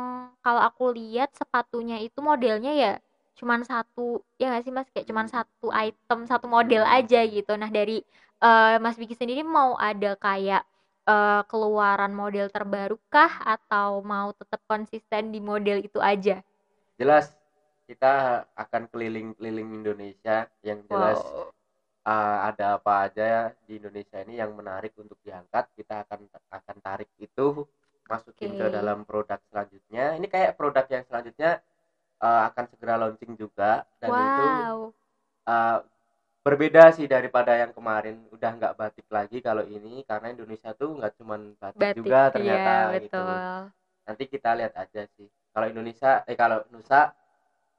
kalau 0.45 0.61
aku 0.69 0.93
lihat 0.97 1.29
sepatunya 1.37 2.01
itu 2.01 2.19
modelnya 2.25 2.73
ya 2.73 2.93
cuman 3.39 3.65
satu 3.65 4.21
ya 4.41 4.53
gak 4.53 4.63
sih 4.65 4.73
mas? 4.77 4.89
Kayak 4.93 5.07
cuman 5.11 5.27
satu 5.29 5.67
item 5.73 6.19
satu 6.31 6.47
model 6.49 6.85
aja 6.85 7.21
gitu. 7.25 7.53
Nah 7.61 7.69
dari 7.73 8.05
uh, 8.45 8.77
Mas 8.83 8.97
Biki 9.01 9.15
sendiri 9.17 9.43
mau 9.47 9.75
ada 9.79 10.15
kayak 10.19 10.63
uh, 11.07 11.43
keluaran 11.47 12.13
model 12.15 12.49
terbaru 12.51 12.97
kah 13.11 13.43
atau 13.43 14.03
mau 14.03 14.31
tetap 14.35 14.61
konsisten 14.67 15.35
di 15.35 15.41
model 15.43 15.83
itu 15.83 15.99
aja? 15.99 16.43
Jelas 16.99 17.35
kita 17.87 18.47
akan 18.57 18.89
keliling-keliling 18.89 19.69
Indonesia 19.83 20.49
yang 20.65 20.81
jelas 20.87 21.19
wow. 21.19 21.51
uh, 22.07 22.39
ada 22.49 22.79
apa 22.81 22.93
aja 23.11 23.31
di 23.67 23.77
Indonesia 23.77 24.23
ini 24.23 24.39
yang 24.41 24.55
menarik 24.55 24.95
untuk 24.97 25.19
diangkat 25.21 25.69
kita 25.77 26.07
akan 26.09 26.25
akan 26.49 26.77
tarik 26.81 27.11
itu 27.21 27.67
masukin 28.09 28.57
okay. 28.57 28.61
ke 28.65 28.67
dalam 28.73 29.05
produk 29.05 29.39
selanjutnya 29.51 30.17
ini 30.17 30.27
kayak 30.31 30.57
produk 30.57 30.87
yang 30.89 31.05
selanjutnya 31.05 31.61
uh, 32.23 32.49
akan 32.49 32.65
segera 32.73 32.95
launching 32.97 33.35
juga 33.37 33.85
dan 34.01 34.09
wow. 34.09 34.21
itu 34.25 34.47
uh, 35.51 35.79
berbeda 36.43 36.91
sih 36.91 37.07
daripada 37.07 37.55
yang 37.55 37.71
kemarin 37.71 38.19
udah 38.35 38.51
nggak 38.59 38.75
batik 38.75 39.07
lagi 39.07 39.39
kalau 39.39 39.63
ini 39.63 40.03
karena 40.03 40.35
Indonesia 40.35 40.75
tuh 40.75 40.99
nggak 40.99 41.15
cuman 41.23 41.55
batik, 41.55 41.79
batik 41.79 41.97
juga 42.03 42.19
iya, 42.19 42.33
ternyata 42.35 42.73
iya, 42.75 42.99
gitu 42.99 43.23
nanti 44.03 44.25
kita 44.27 44.51
lihat 44.59 44.75
aja 44.75 45.03
sih 45.15 45.31
kalau 45.55 45.67
Indonesia 45.71 46.27
eh 46.27 46.35
kalau 46.35 46.67
Nusa 46.75 47.15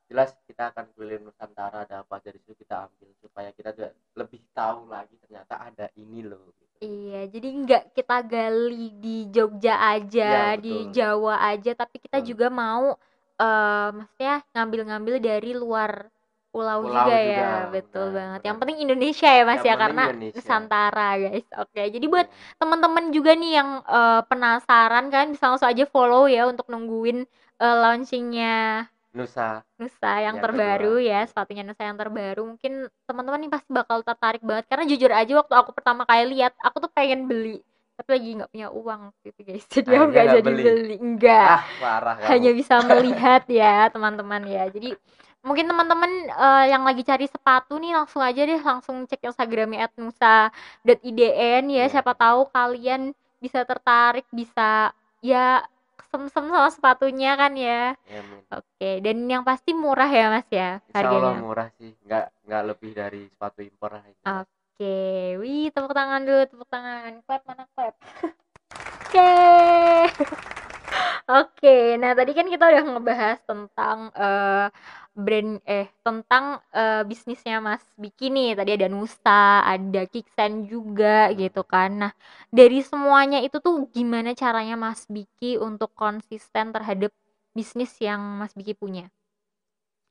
jelas 0.08 0.32
kita 0.48 0.72
akan 0.72 0.96
keliling 0.96 1.28
Nusantara 1.28 1.84
ada 1.84 2.08
apa 2.08 2.24
dari 2.24 2.40
situ 2.40 2.56
kita 2.56 2.88
ambil 2.88 3.12
supaya 3.20 3.50
kita 3.52 3.76
juga 3.76 3.92
lebih 4.16 4.42
tahu 4.56 4.88
lagi 4.88 5.16
ternyata 5.20 5.54
ada 5.60 5.86
ini 6.00 6.24
loh 6.24 6.48
gitu. 6.56 6.74
iya 6.88 7.28
jadi 7.28 7.48
nggak 7.68 7.84
kita 7.92 8.18
gali 8.24 8.88
di 8.96 9.28
Jogja 9.28 9.76
aja 9.76 10.56
ya, 10.56 10.56
di 10.56 10.88
Jawa 10.96 11.36
aja 11.52 11.76
tapi 11.76 12.00
kita 12.00 12.24
hmm. 12.24 12.28
juga 12.32 12.48
mau 12.48 12.96
uh, 13.42 13.90
maksudnya 13.92 14.46
ngambil-ngambil 14.56 15.16
dari 15.20 15.52
luar 15.52 16.13
pulau, 16.54 16.86
pulau 16.86 16.94
juga, 16.94 17.18
juga. 17.18 17.34
ya 17.34 17.52
betul 17.74 18.06
nah, 18.08 18.14
banget. 18.14 18.42
Yang 18.46 18.58
penting 18.62 18.78
Indonesia 18.86 19.30
ya 19.34 19.44
mas 19.44 19.62
yang 19.66 19.66
ya 19.66 19.74
karena 19.82 20.04
Indonesia. 20.14 20.38
Nusantara 20.38 21.10
guys. 21.18 21.48
Oke 21.58 21.82
jadi 21.90 22.06
buat 22.06 22.28
yeah. 22.30 22.58
teman-teman 22.62 23.06
juga 23.10 23.32
nih 23.34 23.52
yang 23.58 23.70
uh, 23.90 24.22
penasaran 24.30 25.06
kan 25.10 25.26
bisa 25.34 25.50
langsung 25.50 25.70
aja 25.74 25.84
follow 25.90 26.30
ya 26.30 26.46
untuk 26.46 26.70
nungguin 26.70 27.26
uh, 27.58 27.76
launchingnya 27.82 28.86
Nusa. 29.14 29.62
Nusa 29.78 30.12
yang, 30.22 30.38
yang 30.38 30.38
terbaru 30.42 30.98
kedua. 30.98 31.10
ya 31.10 31.20
sepatunya 31.26 31.62
Nusa 31.66 31.86
yang 31.86 31.98
terbaru. 31.98 32.42
Mungkin 32.50 32.90
teman-teman 33.06 33.46
nih 33.46 33.52
pasti 33.54 33.70
bakal 33.70 34.02
tertarik 34.02 34.42
banget. 34.42 34.66
Karena 34.66 34.86
jujur 34.90 35.12
aja 35.14 35.34
waktu 35.38 35.54
aku 35.54 35.70
pertama 35.70 36.02
kali 36.06 36.38
lihat 36.38 36.54
aku 36.58 36.82
tuh 36.82 36.92
pengen 36.94 37.30
beli 37.30 37.62
tapi 37.94 38.10
lagi 38.10 38.30
nggak 38.42 38.50
punya 38.50 38.68
uang 38.74 39.02
gitu 39.22 39.40
guys. 39.46 39.66
Jadi 39.70 39.90
aku 39.94 40.06
nggak 40.10 40.28
jadi 40.42 40.50
beli, 40.50 40.64
beli. 40.66 40.96
enggak 40.98 41.62
ah, 41.62 41.64
parah 41.78 42.16
hanya 42.26 42.52
bisa 42.58 42.82
melihat 42.82 43.46
ya 43.46 43.88
teman-teman 43.94 44.42
ya. 44.50 44.66
Jadi 44.74 44.98
mungkin 45.44 45.68
teman-teman 45.68 46.12
uh, 46.32 46.66
yang 46.72 46.88
lagi 46.88 47.04
cari 47.04 47.28
sepatu 47.28 47.76
nih 47.76 47.92
langsung 47.92 48.24
aja 48.24 48.48
deh 48.48 48.64
langsung 48.64 49.04
cek 49.04 49.28
Instagramnya 49.28 49.92
@nusa.idn 50.00 51.64
ya 51.68 51.78
yeah. 51.84 51.88
siapa 51.92 52.16
tahu 52.16 52.48
kalian 52.50 53.12
bisa 53.44 53.68
tertarik 53.68 54.24
bisa 54.32 54.96
ya 55.20 55.68
sem-sem 56.14 56.46
sama 56.46 56.70
sepatunya 56.70 57.34
kan 57.34 57.58
ya. 57.58 57.98
yeah, 58.06 58.22
Oke, 58.54 58.62
okay. 58.78 58.96
dan 59.02 59.26
yang 59.26 59.42
pasti 59.42 59.74
murah 59.74 60.06
ya 60.06 60.30
Mas 60.30 60.46
ya 60.54 60.78
harganya. 60.94 61.34
Insya 61.34 61.42
murah 61.42 61.68
sih, 61.82 61.92
nggak 62.06 62.26
nggak 62.46 62.64
lebih 62.70 62.92
dari 62.94 63.22
sepatu 63.34 63.66
impor 63.66 63.98
lah. 63.98 64.06
Oke, 64.06 64.22
okay. 64.78 65.42
wih 65.42 65.74
tepuk 65.74 65.90
tangan 65.98 66.22
dulu, 66.22 66.46
tepuk 66.46 66.70
tangan, 66.70 67.12
clap 67.26 67.42
mana 67.50 67.66
clap. 67.74 67.98
Oke. 69.10 69.34
Okay. 70.94 71.64
Oke, 71.64 71.96
nah 71.96 72.12
tadi 72.12 72.36
kan 72.36 72.52
kita 72.52 72.68
udah 72.68 72.84
ngebahas 72.84 73.40
tentang 73.48 74.12
uh, 74.12 74.68
brand 75.16 75.64
eh 75.64 75.88
tentang 76.04 76.60
uh, 76.76 77.02
bisnisnya 77.08 77.64
Mas 77.64 77.82
Bikini. 77.96 78.52
Tadi 78.52 78.76
ada 78.76 78.92
Nusa, 78.92 79.64
ada 79.64 80.04
Kiksen 80.04 80.68
juga 80.68 81.32
gitu 81.32 81.64
kan. 81.64 81.96
Nah, 81.96 82.12
dari 82.52 82.84
semuanya 82.84 83.40
itu 83.40 83.64
tuh 83.64 83.88
gimana 83.96 84.36
caranya 84.36 84.76
Mas 84.76 85.08
Biki 85.08 85.56
untuk 85.56 85.96
konsisten 85.96 86.76
terhadap 86.76 87.16
bisnis 87.56 87.96
yang 88.04 88.20
Mas 88.20 88.52
Biki 88.52 88.76
punya? 88.76 89.08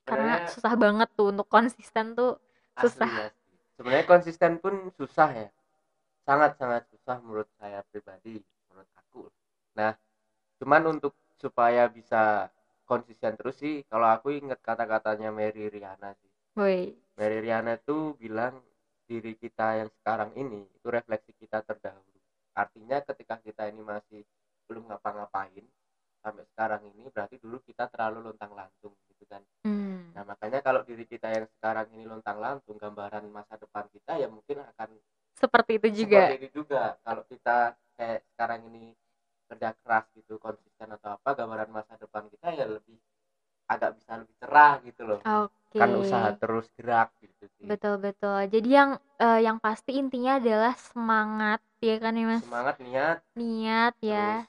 Karena 0.03 0.49
susah 0.49 0.73
banget 0.75 1.07
tuh 1.15 1.29
untuk 1.29 1.47
konsisten 1.47 2.17
tuh 2.17 2.41
susah. 2.81 3.31
Sebenarnya 3.77 4.05
konsisten 4.09 4.57
pun 4.57 4.89
susah 4.97 5.29
ya. 5.29 5.49
Sangat-sangat 6.25 6.89
susah 6.89 7.21
menurut 7.21 7.47
saya 7.61 7.85
pribadi, 7.87 8.41
menurut 8.71 8.89
aku. 8.97 9.29
Nah, 9.77 9.93
cuman 10.63 10.95
untuk 10.95 11.11
supaya 11.35 11.91
bisa 11.91 12.47
konsisten 12.87 13.35
terus 13.35 13.59
sih 13.59 13.83
kalau 13.91 14.07
aku 14.07 14.31
inget 14.31 14.63
kata-katanya 14.63 15.27
Mary 15.35 15.67
Riana 15.67 16.15
sih. 16.15 16.31
Woi. 16.55 16.95
Mary 17.19 17.43
Riana 17.43 17.75
tuh 17.75 18.15
bilang 18.15 18.63
diri 19.03 19.35
kita 19.35 19.83
yang 19.83 19.91
sekarang 19.99 20.31
ini 20.39 20.63
itu 20.63 20.87
refleksi 20.87 21.35
kita 21.35 21.59
terdahulu. 21.67 22.15
Artinya 22.55 23.03
ketika 23.03 23.43
kita 23.43 23.67
ini 23.67 23.83
masih 23.83 24.23
belum 24.71 24.87
ngapa-ngapain 24.87 25.67
sampai 26.23 26.47
sekarang 26.55 26.87
ini 26.95 27.11
berarti 27.11 27.35
dulu 27.43 27.59
kita 27.59 27.91
terlalu 27.91 28.31
lontang 28.31 28.55
lantung 28.55 28.95
gitu 29.11 29.27
kan. 29.27 29.43
Hmm. 29.67 30.15
nah 30.15 30.23
makanya 30.23 30.63
kalau 30.63 30.87
diri 30.87 31.03
kita 31.03 31.27
yang 31.27 31.43
sekarang 31.59 31.91
ini 31.91 32.07
lontang 32.07 32.39
lantung 32.39 32.79
gambaran 32.79 33.27
masa 33.27 33.59
depan 33.59 33.83
kita 33.91 34.15
ya 34.15 34.31
mungkin 34.31 34.63
akan 34.63 34.95
seperti 35.35 35.83
itu 35.83 36.07
juga. 36.07 36.31
seperti 36.31 36.37
itu 36.39 36.49
juga. 36.63 36.95
Kalau 37.03 37.23
kita 37.27 37.57
kayak 37.99 38.19
sekarang 38.31 38.61
ini 38.71 38.95
kerja 39.53 39.77
keras 39.85 40.09
gitu 40.17 40.41
konsisten 40.41 40.89
atau 40.97 41.13
apa 41.13 41.29
gambaran 41.37 41.69
masa 41.69 41.93
depan 42.01 42.25
kita 42.33 42.57
ya 42.57 42.65
lebih 42.65 42.97
agak 43.69 43.93
bisa 44.01 44.17
lebih 44.17 44.35
cerah 44.41 44.73
gitu 44.81 45.01
loh. 45.05 45.21
Okay. 45.21 45.81
kan 45.81 45.89
usaha 45.97 46.29
terus 46.37 46.69
gerak 46.77 47.09
gitu 47.17 47.49
sih. 47.57 47.65
betul 47.65 47.97
betul. 47.97 48.45
Jadi 48.45 48.69
yang 48.69 49.01
uh, 49.17 49.39
yang 49.41 49.57
pasti 49.57 49.97
intinya 49.97 50.37
adalah 50.37 50.77
semangat 50.77 51.61
ya 51.81 51.97
kan 51.97 52.13
ya 52.13 52.25
mas? 52.29 52.41
Semangat 52.45 52.75
niat. 52.81 53.17
Niat 53.33 53.95
ya. 54.01 54.45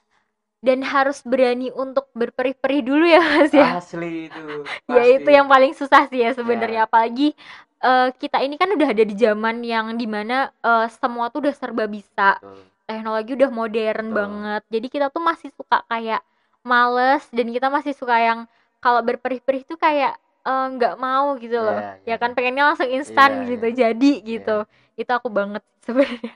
Dan 0.61 0.81
harus 0.81 1.21
berani 1.25 1.69
untuk 1.73 2.09
berperih-perih 2.13 2.81
dulu 2.85 3.05
ya 3.05 3.21
mas 3.21 3.53
ya? 3.53 3.77
Asli 3.77 4.29
itu 4.29 4.43
ya 4.93 5.03
itu 5.17 5.29
yang 5.29 5.49
paling 5.49 5.73
susah 5.73 6.05
sih 6.09 6.21
ya 6.21 6.37
sebenarnya. 6.37 6.85
Ya. 6.85 6.87
apalagi 6.89 7.33
uh, 7.81 8.13
kita 8.21 8.45
ini 8.45 8.61
kan 8.61 8.69
udah 8.69 8.89
ada 8.93 9.01
di 9.05 9.15
zaman 9.17 9.65
yang 9.65 9.97
di 9.97 10.05
mana 10.05 10.53
uh, 10.61 10.85
semua 10.93 11.33
tuh 11.33 11.49
udah 11.49 11.55
serba 11.57 11.89
bisa. 11.89 12.37
Betul 12.37 12.74
teknologi 12.85 13.31
udah 13.37 13.51
modern 13.51 14.07
Betul. 14.09 14.17
banget 14.17 14.61
jadi 14.71 14.87
kita 14.89 15.05
tuh 15.11 15.23
masih 15.23 15.49
suka 15.53 15.81
kayak 15.89 16.21
males 16.65 17.23
dan 17.29 17.47
kita 17.49 17.67
masih 17.69 17.93
suka 17.93 18.15
yang 18.17 18.39
kalau 18.81 19.01
berperih-perih 19.01 19.65
tuh 19.65 19.77
kayak 19.77 20.17
eh, 20.45 20.65
nggak 20.77 20.95
uh, 20.97 21.01
mau 21.01 21.37
gitu 21.37 21.57
loh 21.57 21.77
yeah, 21.77 21.97
yeah, 22.05 22.17
ya 22.17 22.21
kan 22.21 22.33
pengennya 22.33 22.63
langsung 22.73 22.89
instan 22.89 23.45
yeah, 23.45 23.49
gitu 23.53 23.67
yeah. 23.69 23.77
jadi 23.77 24.11
gitu 24.21 24.57
yeah. 24.65 25.01
itu 25.01 25.11
aku 25.11 25.27
banget 25.29 25.63
sebenarnya 25.85 26.33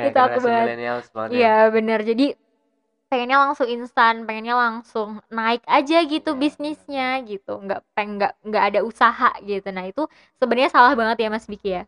ya, 0.00 0.04
itu 0.08 0.18
aku 0.20 0.38
banget 0.44 0.66
iya 1.32 1.68
bener 1.72 2.00
jadi 2.04 2.36
pengennya 3.04 3.38
langsung 3.46 3.70
instan, 3.70 4.26
pengennya 4.26 4.58
langsung 4.58 5.22
naik 5.30 5.62
aja 5.70 6.02
gitu 6.02 6.34
Iya, 6.34 6.40
bisnisnya 6.40 7.22
gitu, 7.22 7.62
nggak 7.62 7.86
peng 7.94 8.18
nggak 8.18 8.34
nggak 8.42 8.64
ada 8.74 8.80
usaha 8.82 9.30
gitu. 9.38 9.70
Nah 9.70 9.86
itu 9.86 10.02
sebenarnya 10.42 10.74
salah 10.74 10.98
banget 10.98 11.22
ya 11.22 11.28
Mas 11.30 11.46
Biki 11.46 11.70
ya? 11.78 11.86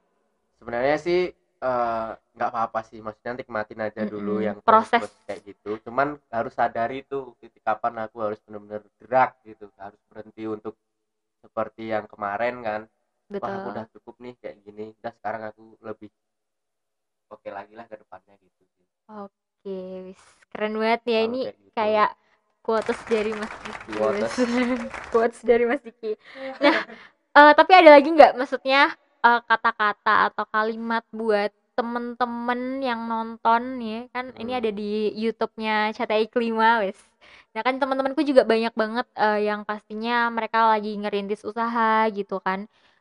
sebenarnya 0.57 0.97
sih 0.99 1.21
eh, 1.63 2.11
nggak 2.37 2.51
apa-apa 2.53 2.81
sih 2.89 2.99
maksudnya 3.05 3.33
nikmatin 3.41 3.81
aja 3.87 4.03
dulu 4.05 4.39
Mm-mm, 4.39 4.47
yang 4.47 4.59
proses. 4.65 5.01
proses 5.01 5.21
kayak 5.29 5.43
gitu 5.51 5.71
cuman 5.87 6.09
harus 6.33 6.53
sadari 6.55 7.03
tuh 7.09 7.35
titik 7.41 7.63
kapan 7.65 7.95
aku 8.05 8.17
harus 8.25 8.39
benar-benar 8.45 8.83
gerak 9.01 9.31
gitu 9.49 9.67
harus 9.81 10.01
berhenti 10.11 10.45
untuk 10.49 10.75
seperti 11.45 11.83
yang 11.95 12.07
kemarin 12.13 12.57
kan 12.67 12.81
wah 13.41 13.53
aku 13.57 13.69
Betul. 13.69 13.73
udah 13.73 13.87
cukup 13.95 14.15
nih 14.25 14.35
kayak 14.43 14.57
gini 14.65 14.85
udah 15.01 15.13
sekarang 15.19 15.43
aku 15.51 15.63
lebih 15.85 16.11
oke 17.35 17.49
lagi 17.57 17.75
lah 17.79 17.87
ke 17.91 17.97
depannya 18.03 18.35
gitu 18.43 18.63
Oke, 19.07 19.77
wis 20.07 20.23
keren 20.51 20.75
banget 20.79 21.03
ya 21.07 21.21
ini 21.27 21.43
kayak 21.47 21.57
gitu. 21.63 21.71
kayak 21.79 22.11
quotes 22.67 22.99
dari 23.07 23.31
Mas 23.35 23.53
Diki. 23.63 23.93
Quotes. 25.13 25.39
dari 25.47 25.65
Mas 25.71 25.83
Diki. 25.87 26.13
Nah, 26.63 26.77
eh, 27.39 27.53
tapi 27.55 27.73
ada 27.75 27.91
lagi 27.95 28.09
nggak 28.11 28.35
maksudnya 28.35 28.91
eh, 29.27 29.41
kata-kata 29.49 30.11
atau 30.33 30.45
kalimat 30.55 31.05
buat 31.21 31.51
temen-temen 31.77 32.61
yang 32.89 33.01
nonton 33.13 33.63
ya 33.85 34.01
kan 34.15 34.33
ini 34.41 34.53
Hmm. 34.55 34.61
ada 34.61 34.71
di 34.81 35.13
YouTube-nya 35.23 35.93
CTI 35.97 36.27
Klima 36.33 36.81
wis. 36.85 36.97
Nah 37.55 37.61
kan 37.67 37.75
teman-temanku 37.83 38.23
juga 38.31 38.43
banyak 38.53 38.73
banget 38.83 39.07
eh, 39.25 39.39
yang 39.49 39.61
pastinya 39.69 40.33
mereka 40.37 40.59
lagi 40.73 40.91
ngerintis 41.01 41.43
usaha 41.51 42.09
gitu 42.19 42.37
kan. 42.47 42.61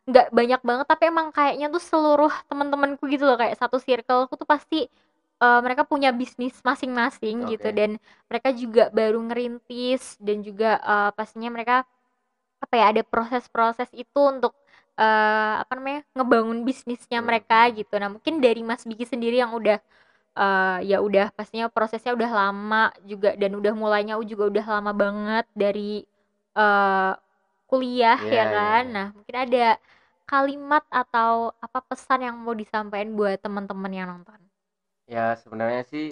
Nggak 0.09 0.27
banyak 0.37 0.61
banget 0.69 0.85
tapi 0.91 1.03
emang 1.13 1.27
kayaknya 1.37 1.67
tuh 1.75 1.83
seluruh 1.83 2.31
teman-temanku 2.49 3.03
gitu 3.13 3.23
loh 3.29 3.37
kayak 3.41 3.55
satu 3.61 3.77
circleku 3.81 4.33
tuh 4.41 4.47
pasti 4.49 4.77
eh, 5.43 5.59
mereka 5.65 5.83
punya 5.87 6.09
bisnis 6.15 6.55
masing-masing 6.69 7.37
gitu 7.51 7.67
Oke. 7.67 7.77
dan 7.77 7.89
mereka 8.29 8.49
juga 8.55 8.83
baru 8.91 9.19
ngerintis 9.27 10.19
dan 10.19 10.37
juga 10.47 10.79
eh, 10.83 11.09
pastinya 11.17 11.49
mereka 11.55 11.75
apa 12.63 12.75
ya 12.79 12.85
ada 12.91 13.03
proses-proses 13.05 13.89
itu 13.93 14.19
untuk 14.19 14.53
eh, 14.99 15.53
apa 15.63 15.71
namanya 15.77 16.01
ngebangun 16.17 16.59
bisnisnya 16.67 17.19
Hmm. 17.19 17.29
mereka 17.29 17.55
gitu. 17.77 17.93
Nah 18.01 18.09
mungkin 18.15 18.39
dari 18.45 18.61
Mas 18.65 18.83
Biki 18.89 19.05
sendiri 19.07 19.37
yang 19.43 19.53
udah 19.59 19.77
eh, 20.39 20.77
ya 20.89 20.97
udah 21.07 21.25
pastinya 21.37 21.67
prosesnya 21.71 22.11
udah 22.17 22.31
lama 22.31 22.83
juga 23.11 23.29
dan 23.41 23.51
udah 23.59 23.73
mulainya 23.77 24.15
juga 24.31 24.43
udah 24.51 24.65
lama 24.79 24.91
banget 25.03 25.45
dari 25.55 26.03
eh, 26.57 27.11
kuliah 27.69 28.19
Iya, 28.21 28.33
ya 28.37 28.45
iya, 28.55 28.55
kan. 28.55 28.83
iya. 28.83 28.95
Nah 28.95 29.07
mungkin 29.15 29.35
ada 29.45 29.65
kalimat 30.29 30.83
atau 30.89 31.53
apa 31.65 31.79
pesan 31.89 32.19
yang 32.27 32.35
mau 32.43 32.55
disampaikan 32.57 33.11
buat 33.19 33.37
teman-teman 33.45 33.91
yang 33.93 34.07
nonton. 34.13 34.39
ya 35.13 35.25
sebenarnya 35.41 35.81
sih 35.91 36.05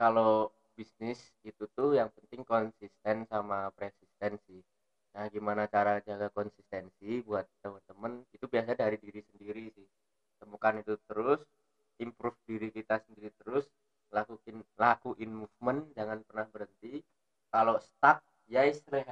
kalau 0.00 0.30
bisnis 0.76 1.20
itu 1.48 1.64
tuh 1.76 1.88
yang 1.98 2.08
penting 2.16 2.42
konsisten 2.52 3.16
sama 3.32 3.58
persisten 3.76 4.32
sih 4.46 4.60
nah 5.14 5.30
gimana 5.30 5.70
cara 5.70 6.02
jaga 6.02 6.26
konsistensi 6.34 7.22
buat 7.22 7.46
teman-teman 7.62 8.26
itu 8.34 8.50
biasa 8.50 8.74
dari 8.74 8.98
diri 8.98 9.22
sendiri 9.30 9.64
sih. 9.70 9.86
Temukan 10.42 10.82
itu 10.82 10.98
terus 11.06 11.40
improve 12.02 12.34
diri 12.42 12.74
kita 12.74 12.98
sendiri 13.06 13.30
terus 13.38 13.70
lakuin 14.10 14.66
lakuin 14.74 15.30
movement 15.30 15.94
jangan 15.94 16.18
pernah 16.26 16.46
berhenti. 16.50 16.98
Kalau 17.54 17.78
stuck 17.78 18.26
ya 18.50 18.66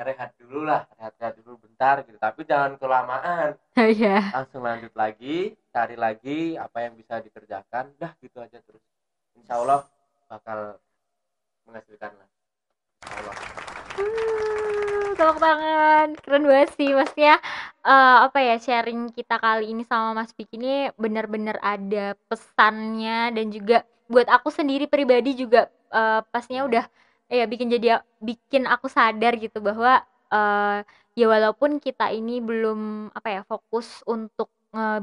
rehat 0.04 0.36
dulu 0.36 0.66
lah 0.66 0.84
rehat-rehat 0.98 1.34
dulu 1.40 1.62
bentar 1.62 2.02
gitu. 2.02 2.18
Tapi 2.18 2.40
jangan 2.44 2.76
kelamaan. 2.76 3.54
Iya. 3.72 4.30
langsung 4.36 4.62
lanjut 4.62 4.92
lagi 4.92 5.56
cari 5.72 5.96
lagi 5.96 6.60
apa 6.60 6.84
yang 6.84 6.92
bisa 6.92 7.24
dikerjakan 7.24 7.94
dah 7.96 8.12
gitu 8.20 8.42
aja 8.42 8.60
terus. 8.60 8.84
Insya 9.38 9.56
Allah 9.62 9.88
bakal 10.28 10.76
menghasilkan 11.64 12.12
lah. 12.12 12.28
Insya 13.00 13.16
Allah. 13.16 13.36
Uh, 13.96 14.51
tepuk 15.22 15.42
tangan 15.42 16.06
keren 16.18 16.44
banget 16.50 16.70
sih. 16.74 16.90
Maksudnya 16.90 17.34
eh, 17.86 18.18
apa 18.26 18.38
ya 18.42 18.56
sharing 18.58 19.14
kita 19.14 19.38
kali 19.38 19.70
ini 19.70 19.82
sama 19.86 20.22
Mas 20.22 20.34
Piki 20.34 20.58
ini 20.58 20.90
benar-benar 20.98 21.56
ada 21.62 22.18
pesannya 22.26 23.30
dan 23.30 23.46
juga 23.54 23.86
buat 24.10 24.26
aku 24.28 24.50
sendiri 24.50 24.90
pribadi 24.90 25.38
juga 25.38 25.70
eh, 25.94 26.20
pastinya 26.34 26.66
udah 26.66 26.84
ya 27.32 27.44
bikin 27.48 27.72
jadi 27.72 28.02
bikin 28.20 28.68
aku 28.68 28.90
sadar 28.90 29.38
gitu 29.38 29.62
bahwa 29.62 30.02
eh, 30.34 30.78
ya 31.14 31.26
walaupun 31.30 31.78
kita 31.78 32.10
ini 32.10 32.42
belum 32.42 33.12
apa 33.14 33.28
ya 33.28 33.42
fokus 33.46 34.02
untuk 34.08 34.50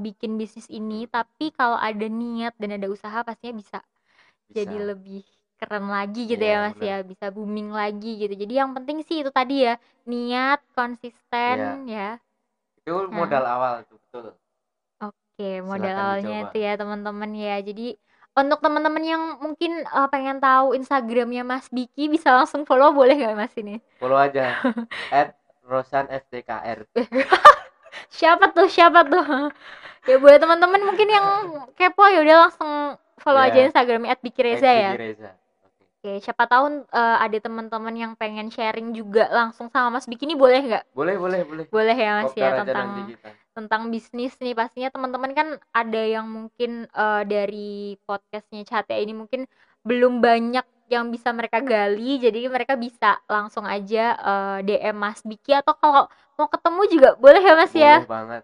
bikin 0.02 0.34
bisnis 0.42 0.66
ini 0.74 1.06
tapi 1.06 1.54
kalau 1.54 1.78
ada 1.78 2.10
niat 2.10 2.58
dan 2.58 2.82
ada 2.82 2.90
usaha 2.90 3.22
pastinya 3.22 3.62
bisa 3.62 3.78
bisa. 4.50 4.66
jadi 4.66 4.82
lebih 4.82 5.22
keren 5.60 5.86
lagi 5.92 6.22
gitu 6.26 6.40
Iya, 6.42 6.54
ya 6.56 6.58
Mas 6.66 6.78
bener. 6.78 6.88
ya 6.90 6.96
bisa 7.04 7.26
booming 7.36 7.70
lagi 7.72 8.12
gitu 8.22 8.34
jadi 8.34 8.54
yang 8.66 8.72
penting 8.78 8.98
sih 9.08 9.22
itu 9.22 9.32
tadi 9.32 9.68
ya 9.68 9.74
niat 10.08 10.60
konsisten 10.74 11.58
ya 11.86 12.18
itu 12.80 12.94
Nah. 13.12 13.12
modal 13.12 13.44
awal 13.46 13.74
tuh 13.86 13.98
betul 14.04 14.26
oke 15.04 15.50
modal 15.68 15.92
Silakan 15.92 16.00
awalnya 16.00 16.38
dicoba. 16.38 16.50
itu 16.50 16.58
ya 16.60 16.72
teman-teman 16.80 17.32
ya 17.36 17.56
jadi 17.62 17.88
untuk 18.40 18.60
teman-teman 18.64 19.04
yang 19.04 19.24
mungkin 19.44 19.72
eh, 19.84 20.08
pengen 20.14 20.38
tahu 20.40 20.68
Instagramnya 20.78 21.44
Mas 21.44 21.68
Biki 21.68 22.08
bisa 22.08 22.32
langsung 22.32 22.64
follow 22.64 22.96
boleh 22.96 23.16
nggak 23.20 23.36
Mas 23.36 23.54
ini 23.60 23.84
follow 24.00 24.16
aja 24.18 24.56
at 25.12 25.36
rosan 25.68 26.08
ftkr 26.08 26.88
siapa 28.18 28.52
tuh 28.56 28.68
siapa 28.72 29.06
tuh 29.06 29.24
ya 30.10 30.16
buat 30.18 30.40
teman-teman 30.40 30.82
mungkin 30.88 31.08
yang 31.10 31.28
kepo 31.76 32.04
ya 32.10 32.20
udah 32.24 32.38
langsung 32.48 32.72
follow 33.20 33.44
Iya. 33.44 33.52
aja 33.52 33.60
Instagramnya 33.68 34.16
@bikireza 34.24 34.70
ya 34.72 34.92
Vicky 34.96 35.04
Reza. 35.04 35.32
Oke. 36.00 36.24
Siapa 36.24 36.48
tahu 36.48 36.88
eh, 36.88 37.18
ada 37.20 37.38
teman-teman 37.44 37.92
yang 37.92 38.12
pengen 38.16 38.48
sharing 38.48 38.96
juga 38.96 39.28
langsung 39.36 39.68
sama 39.68 40.00
Mas 40.00 40.08
Bikini 40.08 40.32
boleh 40.32 40.64
nggak? 40.64 40.84
boleh 40.96 41.20
boleh 41.20 41.40
boleh. 41.44 41.66
Boleh 41.68 41.92
ya 41.92 42.24
Mas 42.24 42.32
ya 42.40 42.56
tentang 42.56 43.12
tentang 43.52 43.82
bisnis 43.92 44.32
nih. 44.40 44.56
Pastinya 44.56 44.88
teman-teman 44.96 45.36
kan 45.36 45.48
ada 45.76 46.00
yang 46.00 46.24
mungkin 46.32 46.88
eh, 46.88 47.24
dari 47.28 48.00
podcastnya 48.08 48.64
Cate 48.64 48.96
ini 48.96 49.12
mungkin 49.12 49.44
belum 49.84 50.24
banyak 50.24 50.64
yang 50.88 51.12
bisa 51.12 51.36
mereka 51.36 51.60
gali. 51.60 52.16
Jadi 52.16 52.48
mereka 52.48 52.80
bisa 52.80 53.20
langsung 53.28 53.68
aja 53.68 54.16
eh, 54.16 54.58
DM 54.64 54.96
Mas 54.96 55.20
Biki 55.20 55.52
atau 55.52 55.76
kalau 55.76 56.08
mau 56.40 56.48
ketemu 56.48 56.82
juga 56.88 57.10
boleh 57.20 57.44
ya 57.44 57.54
Mas 57.60 57.76
ya? 57.76 57.96
Boleh 58.00 58.08
banget 58.08 58.44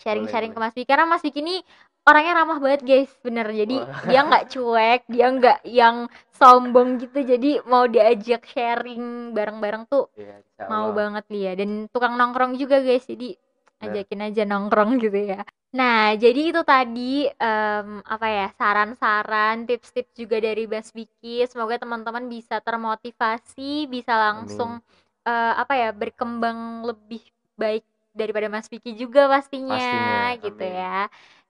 sharing-sharing 0.00 0.52
ke. 0.54 0.58
Mas 0.58 0.74
Biki 0.74 0.88
karena 0.88 1.06
Mas 1.06 1.22
Biki 1.22 1.40
ini 1.42 1.56
orangnya 2.04 2.44
ramah 2.44 2.58
banget 2.60 2.82
guys 2.84 3.12
bener. 3.24 3.48
Jadi 3.48 3.76
Wah. 3.80 4.04
dia 4.08 4.20
nggak 4.24 4.44
cuek 4.52 5.00
dia 5.08 5.26
nggak 5.32 5.58
yang 5.64 5.96
sombong 6.36 7.00
gitu. 7.00 7.18
Jadi 7.24 7.50
mau 7.64 7.88
diajak 7.88 8.44
sharing 8.48 9.32
bareng-bareng 9.32 9.88
tuh 9.88 10.10
Iya, 10.14 10.40
insya 10.40 10.64
mau 10.68 10.92
banget 10.92 11.24
dia 11.30 11.52
dan 11.56 11.88
tukang 11.90 12.14
nongkrong 12.20 12.56
juga 12.60 12.80
guys 12.84 13.04
jadi 13.08 13.36
ajakin 13.84 14.20
aja 14.30 14.42
nongkrong 14.48 14.96
gitu 15.04 15.18
ya. 15.34 15.40
Nah 15.74 16.14
jadi 16.14 16.54
itu 16.54 16.62
tadi 16.62 17.26
em, 17.26 17.88
apa 18.06 18.26
ya 18.30 18.46
saran-saran 18.54 19.66
tips-tips 19.66 20.14
juga 20.14 20.38
dari 20.38 20.70
Mas 20.70 20.94
Biki 20.94 21.42
semoga 21.50 21.80
teman-teman 21.80 22.30
bisa 22.30 22.62
termotivasi 22.62 23.90
bisa 23.90 24.14
langsung 24.14 24.78
eh, 25.26 25.54
apa 25.58 25.74
ya 25.74 25.90
berkembang 25.90 26.86
lebih 26.86 27.24
baik 27.58 27.82
daripada 28.14 28.46
Mas 28.48 28.70
Biki 28.70 28.94
juga 28.94 29.26
pastinya, 29.28 29.74
Pastinya, 29.76 30.40
gitu 30.40 30.64
amin. 30.64 30.78
ya. 30.80 31.00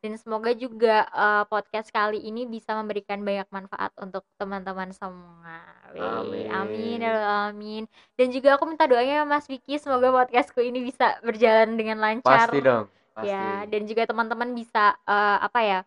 Dan 0.00 0.12
semoga 0.20 0.52
juga 0.52 1.04
eh, 1.08 1.44
podcast 1.48 1.88
kali 1.88 2.20
ini 2.24 2.44
bisa 2.44 2.76
memberikan 2.76 3.20
banyak 3.24 3.48
manfaat 3.52 3.92
untuk 4.00 4.24
teman-teman 4.36 4.92
semua. 4.92 5.60
Wih, 5.94 6.02
amin 6.02 6.50
Amin. 6.50 6.98
ya 6.98 7.12
alamin 7.14 7.84
dan 8.18 8.26
juga 8.34 8.58
aku 8.58 8.66
minta 8.66 8.84
doanya 8.90 9.22
Mas 9.22 9.46
Vicky 9.46 9.78
semoga 9.78 10.10
podcastku 10.10 10.58
ini 10.58 10.82
bisa 10.82 11.22
berjalan 11.22 11.78
dengan 11.78 12.02
lancar. 12.02 12.50
Pasti 12.50 12.58
dong 12.58 12.90
pasti. 13.14 13.30
ya 13.30 13.62
dan 13.70 13.86
juga 13.86 14.02
teman-teman 14.10 14.50
bisa 14.58 14.98
eh, 15.06 15.38
apa 15.38 15.60
ya 15.62 15.78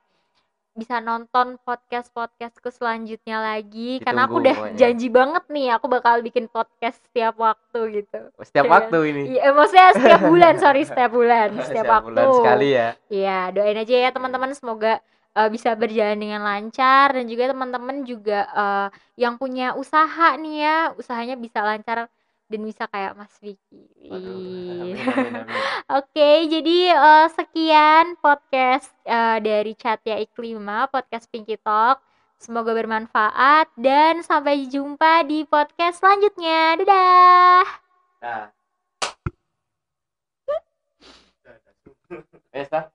bisa 0.77 0.97
nonton 0.99 1.57
podcast 1.59 2.07
podcastku 2.09 2.69
selanjutnya 2.69 3.41
lagi 3.41 3.97
karena 3.99 4.23
aku 4.23 4.37
Ditunggu 4.37 4.45
udah 4.45 4.55
pokoknya. 4.61 4.77
janji 4.77 5.07
banget 5.09 5.43
nih 5.47 5.67
aku 5.73 5.85
bakal 5.87 6.21
bikin 6.21 6.45
podcast 6.45 7.01
setiap 7.03 7.33
waktu 7.35 7.79
gitu 7.97 8.19
setiap 8.39 8.63
Iya. 8.63 8.71
waktu 8.71 8.97
ini 9.07 9.21
Iya, 9.33 9.49
maksudnya 9.51 9.87
setiap 9.91 10.21
bulan, 10.29 10.53
sorry 10.55 10.81
setiap 10.83 11.11
bulan, 11.11 11.49
setiap, 11.59 11.85
waktu. 11.87 12.13
bulan 12.13 12.27
sekali 12.31 12.67
ya 12.71 12.89
Iya, 13.07 13.39
doain 13.51 13.75
aja 13.75 13.95
ya 13.97 14.09
teman-teman 14.11 14.53
semoga 14.53 15.01
eh, 15.33 15.49
bisa 15.49 15.73
berjalan 15.73 16.15
dengan 16.15 16.41
lancar 16.41 17.11
dan 17.11 17.25
juga 17.25 17.49
teman-teman 17.49 17.97
juga 18.03 18.39
eh, 18.45 18.87
yang 19.17 19.33
punya 19.35 19.73
usaha 19.73 20.29
nih 20.35 20.55
ya, 20.59 20.77
usahanya 20.93 21.35
bisa 21.35 21.59
lancar 21.59 22.05
dan 22.47 22.63
bisa 22.63 22.87
kayak 22.87 23.15
Mas 23.19 23.35
Vicky. 23.43 23.87
Oke, 25.99 26.29
jadi 26.47 26.77
eh, 26.95 27.27
sekian 27.35 28.15
podcast 28.19 28.91
eh, 29.03 29.37
dari 29.43 29.75
Chatya 29.75 30.19
Iklima, 30.23 30.87
podcast 30.87 31.27
Pinky 31.27 31.59
Talk. 31.59 31.99
Semoga 32.37 32.71
bermanfaat 32.71 33.73
dan 33.75 34.21
sampai 34.21 34.69
jumpa 34.69 35.25
di 35.25 35.43
podcast 35.43 35.99
selanjutnya. 35.99 36.77
Dadah. 36.79 37.65
nah 38.21 38.45
Eh. 42.57 42.87